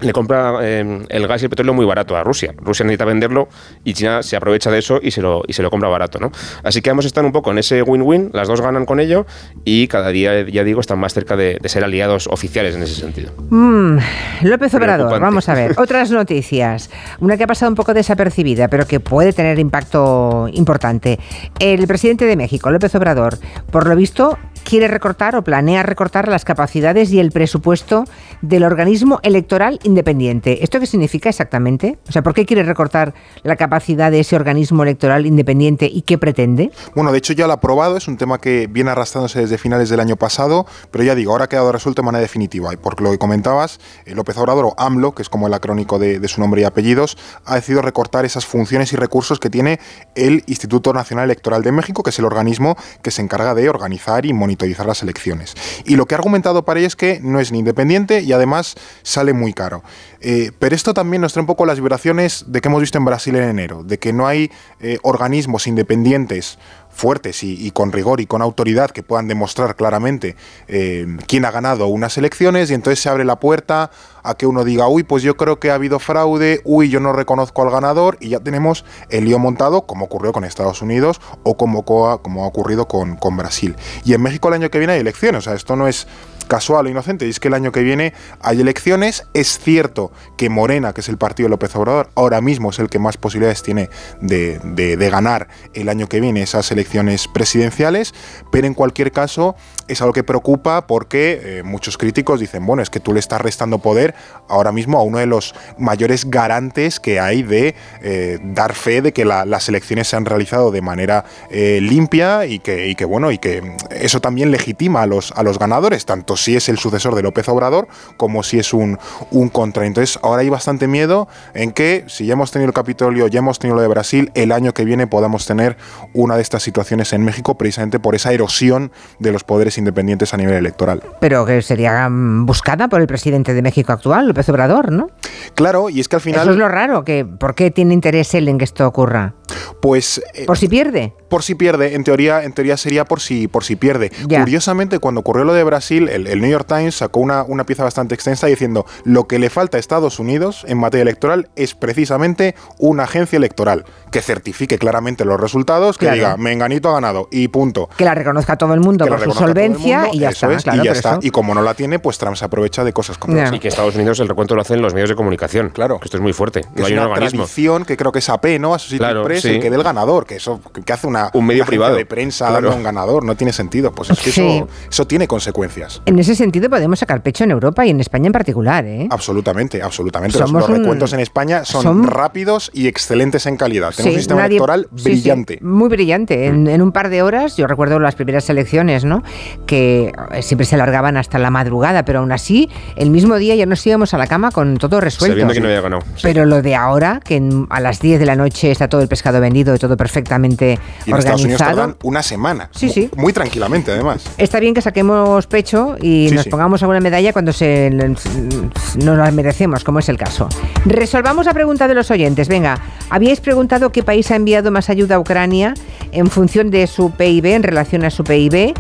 le 0.01 0.13
compra 0.13 0.59
eh, 0.63 1.05
el 1.09 1.27
gas 1.27 1.43
y 1.43 1.47
el 1.47 1.51
petróleo 1.51 1.75
muy 1.75 1.87
barato 1.87 2.17
a 2.17 2.25
Rusia. 2.25 2.55
Rusia 2.59 2.85
necesita 2.85 3.05
venderlo 3.05 3.49
y 3.85 3.95
China 3.95 4.23
se 4.23 4.37
aprovecha 4.37 4.71
de 4.71 4.79
eso 4.79 4.99
y 5.03 5.11
se 5.11 5.23
lo, 5.23 5.43
y 5.47 5.53
se 5.53 5.63
lo 5.63 5.71
compra 5.71 5.89
barato. 5.89 6.19
¿no? 6.19 6.33
Así 6.63 6.83
que 6.83 6.91
vamos 6.91 7.05
a 7.05 7.09
estar 7.09 7.25
un 7.25 7.33
poco 7.33 7.51
en 7.51 7.59
ese 7.59 7.83
win-win, 7.83 8.31
las 8.33 8.49
dos 8.49 8.61
ganan 8.61 8.87
con 8.87 9.01
ello 9.01 9.27
y 9.65 9.89
cada 9.89 10.09
día, 10.09 10.49
ya 10.49 10.65
digo, 10.65 10.81
están 10.81 10.99
más 10.99 11.15
cerca 11.15 11.37
de, 11.37 11.59
de 11.61 11.69
ser 11.69 11.85
aliados 11.85 12.27
oficiales 12.27 12.75
en 12.75 12.83
ese 12.83 12.95
sentido. 12.95 13.33
Mm, 13.51 13.99
López 14.43 14.75
Obrador, 14.75 15.21
vamos 15.21 15.49
a 15.49 15.55
ver. 15.55 15.75
Otras 15.79 16.11
noticias. 16.11 16.91
Una 17.21 17.37
que 17.37 17.45
ha 17.45 17.47
pasado 17.47 17.71
un 17.71 17.77
poco 17.77 17.95
desapercibida, 17.95 18.69
pero 18.69 18.87
que 18.87 19.01
puede 19.01 19.33
tener 19.33 19.59
impacto 19.59 20.49
importante. 20.53 21.19
El 21.59 21.87
presidente 21.87 22.25
de 22.25 22.37
México, 22.37 22.71
López 22.71 22.95
Obrador, 22.95 23.39
por 23.71 23.87
lo 23.87 23.97
visto, 23.97 24.39
quiere 24.67 24.89
recortar 24.89 25.37
o 25.37 25.45
planea 25.45 25.85
recortar 25.85 26.27
las 26.27 26.45
capacidades 26.45 27.13
y 27.13 27.21
el 27.21 27.31
presupuesto 27.31 28.05
del 28.43 28.65
organismo 28.65 29.21
electoral 29.23 29.79
independiente. 29.85 30.65
¿Esto 30.65 30.81
qué 30.81 30.87
significa 30.87 31.29
exactamente? 31.29 31.99
O 32.09 32.13
sea, 32.13 32.23
¿por 32.23 32.35
qué 32.35 32.45
quiere 32.45 32.65
recortar 32.65 33.15
la 33.45 33.55
capacidad 33.55 34.11
de 34.11 34.21
ese 34.21 34.35
organismo 34.35 34.83
electoral 34.83 35.25
independiente 35.25 35.89
y 35.91 36.03
qué 36.03 36.19
pretende? 36.19 36.73
Bueno, 36.97 37.13
de 37.13 37.19
hecho 37.19 37.33
ya 37.33 37.47
lo 37.47 37.53
ha 37.53 37.57
aprobado, 37.57 37.97
es 37.97 38.09
un 38.09 38.17
tema 38.17 38.39
que 38.39 38.67
viene 38.67 38.91
arrastrándose 38.91 39.39
desde 39.39 39.57
finales 39.57 39.89
del 39.89 40.01
año 40.01 40.17
pasado, 40.17 40.67
pero 40.91 41.05
ya 41.05 41.15
digo, 41.15 41.31
ahora 41.31 41.45
ha 41.45 41.49
quedado 41.49 41.71
resuelto 41.71 42.03
de 42.03 42.07
manera 42.07 42.23
definitiva. 42.23 42.75
Y 42.75 42.77
por 42.77 43.01
lo 43.01 43.13
que 43.13 43.19
comentabas, 43.19 43.79
eh, 44.05 44.17
López 44.17 44.37
Obrador, 44.37 44.65
o 44.65 44.75
AMLO, 44.79 45.15
que 45.15 45.23
es 45.23 45.29
como 45.29 45.47
el 45.47 45.55
acrónico 45.55 46.01
de, 46.01 46.19
de 46.19 46.29
su 46.29 46.41
nombre 46.41 46.63
y 46.63 46.65
apellidos, 46.65 47.17
ha 47.45 47.55
decidido 47.55 47.83
recortar 47.83 48.25
esas 48.25 48.45
funciones 48.45 48.93
y 48.93 48.97
recursos 48.97 49.39
que 49.39 49.49
tiene 49.49 49.79
el 50.17 50.43
Instituto 50.47 50.93
Nacional 50.93 51.27
Electoral 51.27 51.63
de 51.63 51.71
México, 51.71 52.03
que 52.03 52.11
es 52.11 52.19
el 52.19 52.25
organismo 52.25 52.77
que 53.03 53.13
se 53.13 53.23
encarga 53.23 53.55
de 53.55 53.69
organizar 53.69 54.27
y 54.27 54.33
monitorizar 54.57 54.87
las 54.87 55.03
elecciones. 55.03 55.55
Y 55.85 55.97
lo 55.97 56.07
que 56.07 56.15
ha 56.15 56.19
argumentado 56.19 56.65
para 56.65 56.81
ello 56.81 56.87
es 56.87 56.97
que 56.97 57.21
no 57.23 57.41
es 57.41 57.53
ni 57.53 57.59
independiente 57.59 58.23
y 58.23 58.33
además 58.33 58.75
sale 59.03 59.33
muy 59.35 59.53
caro. 59.53 59.83
Eh, 60.21 60.51
pero 60.59 60.75
esto 60.75 60.95
también 60.95 61.21
nos 61.21 61.35
trae 61.35 61.43
un 61.43 61.47
poco 61.47 61.67
las 61.67 61.79
vibraciones 61.79 62.45
de 62.49 62.61
que 62.61 62.69
hemos 62.69 62.81
visto 62.81 62.99
en 62.99 63.05
Brasil 63.05 63.37
en 63.37 63.45
enero, 63.45 63.85
de 63.85 63.99
que 63.99 64.13
no 64.13 64.27
hay 64.27 64.51
eh, 64.81 64.99
organismos 65.03 65.67
independientes 65.67 66.59
fuertes 66.97 67.45
y, 67.45 67.71
con 67.71 67.93
rigor 67.93 68.21
y 68.21 68.27
con 68.27 68.43
autoridad 68.43 68.91
que 68.91 69.03
puedan 69.03 69.29
demostrar 69.29 69.77
claramente 69.77 70.35
eh, 70.67 71.07
quién 71.29 71.45
ha 71.45 71.51
ganado 71.51 71.87
unas 71.89 72.17
elecciones 72.17 72.71
y 72.71 72.75
entonces 72.75 73.01
se 73.01 73.09
abre 73.09 73.25
la 73.25 73.39
puerta 73.39 73.91
a 74.23 74.35
que 74.35 74.47
uno 74.47 74.65
diga, 74.65 74.89
uy, 74.89 75.03
pues 75.05 75.23
yo 75.23 75.37
creo 75.37 75.61
que 75.61 75.71
ha 75.71 75.75
habido 75.75 75.99
fraude, 75.99 76.63
uy, 76.65 76.89
yo 76.89 76.99
no 76.99 77.13
reconozco 77.13 77.63
al 77.63 77.71
ganador 77.71 78.17
y 78.19 78.31
ya 78.31 78.41
tenemos 78.41 78.85
el 79.11 79.27
lío 79.27 79.39
montado 79.39 79.83
como 79.83 80.07
ocurrió 80.07 80.33
con 80.33 80.45
Estados 80.45 80.83
Unidos 80.83 81.21
o 81.43 81.57
como, 81.57 81.85
como 81.85 82.45
ha 82.45 82.47
ocurrido 82.47 82.89
con, 82.89 83.17
con 83.17 83.37
Brasil. 83.37 83.77
Y 84.05 84.15
en 84.15 84.23
México 84.23 84.49
el 84.49 84.55
año 84.55 84.71
que 84.71 84.79
viene 84.79 84.95
hay 84.95 85.01
elecciones, 85.01 85.41
o 85.41 85.43
sea, 85.43 85.55
esto 85.55 85.77
no 85.77 85.87
es 85.87 86.09
casual 86.47 86.87
o 86.87 86.89
inocente, 86.89 87.27
y 87.27 87.31
es 87.31 87.41
que 87.41 87.49
el 87.49 87.55
año 87.55 87.73
que 87.73 87.83
viene 87.83 88.13
hay 88.41 88.61
elecciones. 88.61 89.27
Es 89.35 89.59
cierto 89.59 90.13
que 90.37 90.49
Morena, 90.49 90.93
que 90.93 91.01
es 91.01 91.09
el 91.09 91.19
partido 91.19 91.47
de 91.47 91.51
López 91.51 91.75
Obrador, 91.77 92.11
ahora 92.15 92.41
mismo 92.41 92.71
es 92.71 92.79
el 92.79 92.89
que 92.89 92.99
más 92.99 93.17
posibilidades 93.17 93.63
tiene 93.63 93.91
de, 94.21 94.59
de, 94.63 95.11
ganar 95.11 95.49
el 95.75 95.89
año 95.89 96.09
que 96.09 96.21
viene 96.21 96.43
esas 96.43 96.71
elecciones 96.73 97.29
presidenciales, 97.29 98.15
pero 98.51 98.67
en 98.67 98.75
cualquier 98.75 99.13
caso 99.13 99.55
es 99.89 100.01
algo 100.01 100.13
que 100.13 100.25
preocupa 100.25 100.87
porque 100.87 101.41
eh, 101.43 101.63
muchos 101.63 101.97
críticos 101.97 102.41
dicen, 102.41 102.67
bueno, 102.67 102.83
es 102.83 102.91
que 102.91 103.01
tú 103.01 103.13
le 103.13 103.21
estás 103.21 103.41
restando 103.41 103.79
poder 103.79 104.15
ahora 104.49 104.73
mismo 104.73 104.99
a 104.99 105.03
uno 105.03 105.19
de 105.19 105.27
los 105.27 105.55
mayores 105.79 106.29
garantes 106.29 106.99
que 106.99 107.21
hay 107.21 107.43
de 107.43 107.75
eh, 108.03 108.39
dar 108.43 108.75
fe 108.75 109.03
de 109.03 109.13
que 109.13 109.25
la, 109.25 109.45
las 109.45 109.69
elecciones 109.69 110.09
se 110.09 110.17
han 110.17 110.25
realizado 110.25 110.71
de 110.71 110.83
manera 110.83 111.25
eh, 111.51 111.79
limpia 111.81 112.47
y 112.47 112.59
que, 112.59 112.89
y 112.89 112.95
que, 112.95 113.05
bueno, 113.05 113.31
y 113.31 113.39
que 113.39 113.77
eso 113.91 114.21
también 114.21 114.51
legitima 114.51 115.03
a 115.03 115.07
los, 115.07 115.33
a 115.33 115.43
los 115.43 115.59
ganadores, 115.59 116.05
tanto 116.07 116.36
si 116.37 116.57
es 116.57 116.69
el 116.69 116.79
sucesor 116.79 117.15
de 117.15 117.23
López 117.23 117.49
Obrador 117.49 117.89
como 118.17 118.43
si 118.43 118.59
es 118.59 118.73
un, 118.73 118.99
un 119.31 119.49
contra. 119.49 119.87
Entonces 119.87 120.19
ahora 120.23 120.43
hay 120.43 120.49
bastante 120.49 120.89
miedo 120.89 121.29
en 121.55 121.73
que 121.73 122.05
si 122.09 122.27
ya 122.27 122.35
hemos 122.35 122.51
tenido 122.51 122.69
el 122.69 122.75
Capitolio, 122.75 123.27
ya 123.29 123.39
hemos 123.39 123.59
tenido 123.59 123.77
lo 123.77 123.83
de 123.83 123.89
Brasil, 123.89 124.31
el 124.35 124.53
año 124.53 124.73
que 124.73 124.85
viene 124.85 125.07
podamos 125.07 125.47
tener 125.47 125.77
una 126.13 126.37
de 126.37 126.43
estas 126.43 126.63
situaciones 126.63 127.13
en 127.13 127.25
México 127.25 127.57
precisamente 127.57 127.99
por 127.99 128.15
esa 128.15 128.33
erosión 128.33 128.93
de 129.19 129.33
los 129.33 129.45
poderes 129.45 129.79
independientes 129.79 130.35
a 130.35 130.37
nivel 130.37 130.55
electoral. 130.55 131.03
Pero 131.21 131.45
que 131.45 131.63
sería 131.63 132.09
buscada 132.11 132.89
por 132.89 133.01
el 133.01 133.07
presidente 133.07 133.55
de 133.55 133.63
México 133.63 133.93
actual, 133.93 134.29
López 134.29 134.49
Obrador, 134.49 134.93
¿no? 134.93 135.09
Claro, 135.55 135.91
y 135.91 136.01
es 136.01 136.09
que 136.09 136.17
al 136.17 136.23
final... 136.23 136.43
Eso 136.43 136.53
es 136.53 136.57
lo 136.57 136.69
raro, 136.69 137.05
que 137.05 137.25
¿por 137.25 137.55
qué 137.55 137.71
tiene 137.71 137.95
interés 137.95 138.35
él 138.35 138.49
en 138.49 138.59
que 138.59 138.65
esto 138.65 138.87
ocurra? 138.87 139.35
Pues... 139.81 140.23
Eh, 140.35 140.47
¿Por 140.47 140.59
si 140.59 140.69
pierde? 140.69 141.15
Por 141.29 141.43
si 141.43 141.55
pierde, 141.55 141.95
en 141.95 142.05
teoría, 142.05 142.45
en 142.45 142.53
teoría 142.53 142.77
sería 142.77 143.05
por 143.05 143.21
si, 143.21 143.49
por 143.49 143.65
si 143.65 143.77
pierde. 143.77 144.11
Curiosamente, 144.29 144.99
cuando 144.99 145.21
ocurrió 145.21 145.45
lo 145.45 145.55
de 145.55 145.65
Brasil, 145.65 146.09
el, 146.09 146.27
el 146.27 146.41
New 146.41 146.51
York 146.51 146.67
Times 146.67 146.97
sacó 146.97 147.21
una, 147.21 147.43
una, 147.43 147.65
pieza 147.65 147.85
bastante 147.85 148.15
extensa 148.15 148.47
diciendo 148.47 148.87
lo 149.05 149.27
que 149.27 149.39
le 149.39 149.51
falta 149.51 149.77
a 149.77 149.81
Estados 149.81 150.19
Unidos 150.19 150.65
en 150.69 150.79
materia 150.79 151.03
electoral 151.03 151.49
es 151.57 151.75
precisamente 151.75 152.55
una 152.79 153.05
agencia 153.05 153.37
electoral 153.37 153.85
que 154.11 154.23
certifique 154.23 154.79
claramente 154.79 155.25
los 155.25 155.41
resultados, 155.41 155.99
que 155.99 156.07
claro. 156.07 156.17
diga, 156.17 156.37
Menganito 156.37 156.91
ha 156.91 156.95
ganado 156.95 157.29
y 157.31 157.49
punto. 157.49 157.89
Que 157.97 158.05
la 158.05 158.15
reconozca 158.15 158.57
todo 158.57 158.73
el 158.75 158.81
mundo 158.81 159.07
por 159.07 159.21
su 159.21 159.33
solvencia 159.33 160.03
mundo, 160.03 160.15
y 160.15 160.21
ya 160.21 160.29
está. 160.31 160.53
Es, 160.53 160.63
claro, 160.63 160.83
y 160.83 160.87
ya 160.87 160.93
está. 160.93 161.19
Y 161.23 161.31
como 161.31 161.55
no 161.55 161.63
la 161.63 161.75
tiene, 161.75 161.99
pues 161.99 162.19
Trump 162.19 162.37
se 162.37 162.45
aprovecha 162.45 162.85
de 162.85 162.93
cosas 162.93 163.19
como 163.19 163.37
esa. 163.37 163.55
Y 163.55 163.59
que 163.59 163.69
Estados 163.69 163.95
Unidos 163.97 164.21
el 164.21 164.29
recuento 164.29 164.55
lo 164.55 164.63
hacen 164.63 164.81
los 164.81 164.95
medios 164.95 165.11
de 165.11 165.17
comunicación. 165.17 165.71
Claro. 165.71 165.99
Que 165.99 166.07
esto 166.07 166.17
es 166.17 166.23
muy 166.23 166.33
fuerte. 166.33 166.63
No 166.75 166.87
hay 166.87 166.93
una 166.93 167.07
un 167.07 167.13
organismo. 167.13 167.45
tradición 167.45 167.85
que 167.85 167.97
creo 167.97 168.13
que 168.13 168.21
es 168.21 168.29
AP, 168.29 168.59
¿no? 168.61 168.75
Associated 168.75 169.07
Claro, 169.07 169.25
Press, 169.25 169.43
sí. 169.43 169.61
que 169.61 169.71
dé 169.71 169.77
el 169.77 169.83
ganador, 169.83 170.27
que 170.27 170.37
eso 170.37 170.61
que 170.85 170.93
hace 170.93 171.07
una, 171.07 171.16
Un 171.33 171.47
medio 171.47 171.63
una 171.63 171.67
privado. 171.69 171.97
de 171.97 172.07
prensa 172.07 172.47
Claro. 172.49 172.55
dando 172.69 172.73
a 172.73 172.77
un 172.77 172.83
ganador, 172.85 173.25
no 173.25 173.37
tiene 173.37 173.53
sentido. 173.53 173.93
Pues 173.93 174.11
es 174.11 174.19
que 174.21 174.31
Sí. 174.31 174.41
eso, 174.59 174.69
eso 174.91 175.07
tiene 175.07 175.27
consecuencias. 175.29 176.03
En 176.07 176.19
ese 176.19 176.35
sentido 176.35 176.69
podemos 176.71 176.99
sacar 176.99 177.23
pecho 177.23 177.45
en 177.45 177.51
Europa 177.51 177.85
y 177.87 177.91
en 177.91 178.01
España 178.01 178.27
en 178.27 178.33
particular, 178.33 178.85
¿eh? 178.85 179.09
Absolutamente, 179.11 179.83
absolutamente. 179.83 180.39
Los, 180.39 180.49
Somos 180.51 180.63
los 180.63 180.71
un- 180.71 180.83
recuentos 180.85 181.13
en 181.13 181.21
España 181.21 181.65
son 181.65 182.05
rápidos 182.05 182.71
y 182.75 182.87
excelentes 182.89 183.47
en 183.47 183.57
calidad. 183.57 183.93
Tenemos 183.95 184.15
un 184.15 184.21
sistema 184.21 184.41
nadie- 184.43 184.57
electoral 184.57 184.89
sí, 184.97 185.03
sí, 185.03 185.09
brillante. 185.11 185.59
Mm. 185.61 185.69
muy 185.69 185.89
brillante. 185.89 186.47
En, 186.47 186.67
en 186.67 186.83
un 186.83 186.93
par 186.93 187.09
de 187.09 187.23
horas, 187.23 187.57
yo 187.57 187.67
recuerdo 187.67 187.99
las 187.99 188.15
primeras 188.15 188.49
elecciones, 188.51 189.05
¿no? 189.05 189.23
Que 189.67 190.13
eh, 190.33 190.43
siempre 190.43 190.65
se 190.67 190.75
alargaban 190.75 191.17
hasta 191.17 191.39
la 191.39 191.51
madrugada, 191.51 192.05
pero 192.05 192.21
aún 192.21 192.33
así, 192.33 192.69
el 192.97 193.11
mismo 193.11 193.37
día 193.37 193.55
ya 193.55 193.67
nos 193.67 193.87
íbamos 193.87 194.15
a 194.15 194.19
la 194.19 194.27
cama 194.27 194.51
con 194.51 194.77
todo 194.77 195.01
resuelto. 195.01 195.33
Sabiendo 195.33 195.55
que 195.55 195.61
no 195.61 195.67
había 195.69 195.81
ganado. 195.81 196.03
Sí. 196.17 196.23
Pero 196.23 196.45
lo 196.47 196.63
de 196.63 196.75
ahora, 196.75 197.21
que 197.25 197.37
en- 197.37 197.67
a 197.71 197.81
las 197.81 198.01
10 198.01 198.19
de 198.19 198.27
la 198.27 198.37
noche 198.37 198.71
está 198.71 198.89
todo 198.89 199.01
el 199.03 199.09
pescado 199.09 199.41
vendido 199.41 199.75
y 199.75 199.79
todo 199.79 199.97
perfectamente 199.97 200.79
Y 201.07 201.11
en 201.13 201.17
Estados 201.19 201.43
Unidos 201.45 201.59
tardan 201.61 201.97
una 202.03 202.23
semana. 202.23 202.69
Sí, 202.75 202.89
sí. 202.91 203.09
Muy 203.17 203.33
tranquilamente, 203.33 203.93
además. 203.93 204.25
Está 204.39 204.59
bien 204.61 204.75
que 204.75 204.83
saquemos 204.83 205.47
pecho 205.47 205.97
y 206.01 206.29
Sí, 206.29 206.35
nos 206.35 206.45
sí. 206.45 206.51
pongamos 206.51 206.83
alguna 206.83 207.01
medalla 207.01 207.33
cuando 207.33 207.53
se 207.53 207.91
nos 207.91 209.17
las 209.17 209.33
merecemos, 209.33 209.85
como 209.85 210.01
es 210.01 210.09
el 210.09 210.17
caso. 210.19 210.49
Resolvamos 210.85 211.47
la 211.47 211.55
pregunta 211.55 211.87
de 211.89 211.95
los 211.95 212.11
oyentes. 212.11 212.49
Venga, 212.49 212.79
habíais 213.11 213.41
preguntado 213.41 213.91
qué 213.93 214.03
país 214.03 214.31
ha 214.31 214.37
enviado 214.37 214.71
más 214.71 214.91
ayuda 214.91 215.17
a 215.17 215.21
Ucrania 215.21 215.75
en 216.17 216.29
función 216.31 216.71
de 216.71 216.87
su 216.87 217.11
PIB, 217.11 217.47
en 217.47 217.63
relación 217.63 218.05
a 218.05 218.11
su 218.11 218.25
PIB. 218.25 218.75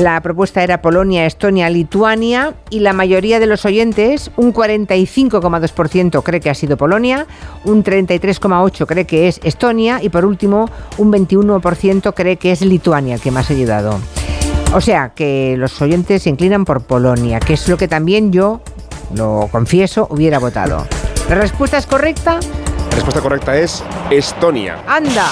La 0.00 0.20
propuesta 0.20 0.62
era 0.62 0.82
Polonia, 0.82 1.26
Estonia, 1.26 1.68
Lituania 1.70 2.54
y 2.70 2.80
la 2.80 2.92
mayoría 2.92 3.38
de 3.40 3.46
los 3.46 3.64
oyentes, 3.64 4.30
un 4.36 4.52
45,2% 4.52 6.22
cree 6.22 6.40
que 6.40 6.50
ha 6.50 6.54
sido 6.54 6.76
Polonia, 6.76 7.26
un 7.64 7.84
33,8% 7.84 8.86
cree 8.86 9.06
que 9.06 9.28
es 9.28 9.40
Estonia 9.44 10.02
y 10.02 10.08
por 10.08 10.24
último 10.24 10.68
un 10.98 11.12
21% 11.12 12.14
cree 12.14 12.36
que 12.36 12.52
es 12.52 12.62
Lituania 12.62 13.14
el 13.14 13.20
que 13.20 13.30
más 13.30 13.50
ha 13.50 13.54
ayudado. 13.54 14.00
O 14.74 14.80
sea, 14.80 15.10
que 15.10 15.54
los 15.58 15.80
oyentes 15.82 16.22
se 16.22 16.30
inclinan 16.30 16.64
por 16.64 16.82
Polonia, 16.82 17.38
que 17.38 17.52
es 17.52 17.68
lo 17.68 17.76
que 17.76 17.88
también 17.88 18.32
yo, 18.32 18.62
lo 19.14 19.48
confieso, 19.52 20.08
hubiera 20.10 20.38
votado. 20.38 20.86
¿La 21.28 21.34
respuesta 21.36 21.76
es 21.76 21.86
correcta? 21.86 22.40
La 22.90 22.96
respuesta 22.96 23.20
correcta 23.20 23.56
es 23.56 23.84
Estonia. 24.10 24.82
¡Anda! 24.86 25.26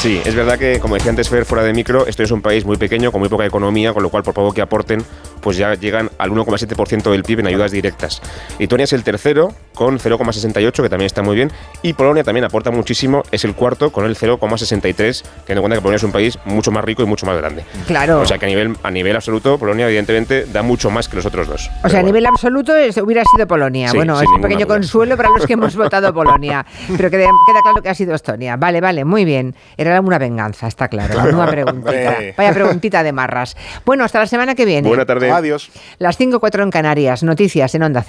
Sí, 0.00 0.18
es 0.24 0.34
verdad 0.34 0.58
que, 0.58 0.80
como 0.80 0.94
decía 0.94 1.10
antes 1.10 1.28
Fer, 1.28 1.44
fuera 1.44 1.62
de 1.62 1.74
micro, 1.74 2.06
esto 2.06 2.22
es 2.22 2.30
un 2.30 2.40
país 2.40 2.64
muy 2.64 2.78
pequeño, 2.78 3.12
con 3.12 3.20
muy 3.20 3.28
poca 3.28 3.44
economía, 3.44 3.92
con 3.92 4.02
lo 4.02 4.08
cual, 4.08 4.22
por 4.22 4.32
poco 4.32 4.54
que 4.54 4.62
aporten, 4.62 5.04
pues 5.40 5.56
ya 5.56 5.74
llegan 5.74 6.10
al 6.18 6.30
1,7% 6.30 7.10
del 7.10 7.22
PIB 7.22 7.40
en 7.40 7.46
ayudas 7.48 7.72
directas. 7.72 8.20
Lituania 8.58 8.84
es 8.84 8.92
el 8.92 9.02
tercero, 9.04 9.52
con 9.74 9.98
0,68, 9.98 10.82
que 10.82 10.88
también 10.88 11.06
está 11.06 11.22
muy 11.22 11.36
bien, 11.36 11.50
y 11.82 11.92
Polonia 11.94 12.24
también 12.24 12.44
aporta 12.44 12.70
muchísimo, 12.70 13.22
es 13.30 13.44
el 13.44 13.54
cuarto, 13.54 13.90
con 13.90 14.04
el 14.04 14.16
0,63, 14.16 15.22
teniendo 15.22 15.32
en 15.48 15.60
cuenta 15.60 15.76
que 15.76 15.80
Polonia 15.80 15.96
es 15.96 16.02
un 16.02 16.12
país 16.12 16.38
mucho 16.44 16.70
más 16.70 16.84
rico 16.84 17.02
y 17.02 17.06
mucho 17.06 17.26
más 17.26 17.36
grande. 17.36 17.64
Claro. 17.86 18.20
O 18.20 18.26
sea 18.26 18.38
que 18.38 18.46
a 18.46 18.48
nivel, 18.48 18.76
a 18.82 18.90
nivel 18.90 19.16
absoluto, 19.16 19.58
Polonia, 19.58 19.86
evidentemente, 19.86 20.46
da 20.46 20.62
mucho 20.62 20.90
más 20.90 21.08
que 21.08 21.16
los 21.16 21.26
otros 21.26 21.48
dos. 21.48 21.70
O 21.84 21.88
sea, 21.88 22.00
a 22.00 22.02
nivel 22.02 22.26
absoluto 22.26 22.72
hubiera 23.02 23.24
sido 23.24 23.46
Polonia. 23.46 23.92
bueno, 23.94 24.20
es 24.20 24.28
un 24.28 24.40
pequeño 24.40 24.66
consuelo 24.66 25.16
para 25.16 25.30
los 25.30 25.46
que 25.46 25.54
hemos 25.54 25.74
votado 25.80 26.12
Polonia. 26.12 26.64
Pero 26.96 27.10
queda, 27.10 27.24
queda, 27.46 27.62
claro 27.62 27.82
que 27.82 27.88
ha 27.88 27.94
sido 27.94 28.14
Estonia. 28.14 28.56
Vale, 28.56 28.80
vale, 28.80 29.04
muy 29.04 29.24
bien. 29.24 29.54
Era 29.76 30.00
una 30.00 30.18
venganza, 30.18 30.66
está 30.66 30.88
claro. 30.88 31.14
Una 31.32 31.46
preguntita. 31.50 32.16
Vaya 32.36 32.52
preguntita 32.52 33.02
de 33.02 33.12
marras. 33.12 33.56
Bueno, 33.84 34.04
hasta 34.04 34.18
la 34.18 34.26
semana 34.26 34.54
que 34.54 34.64
viene. 34.64 34.86
Buena 34.88 35.06
tarde. 35.06 35.29
Adiós. 35.36 35.70
Las 35.98 36.18
5-4 36.18 36.62
en 36.62 36.70
Canarias. 36.70 37.22
Noticias 37.22 37.74
en 37.74 37.82
Onda 37.82 38.02
Cero. 38.02 38.08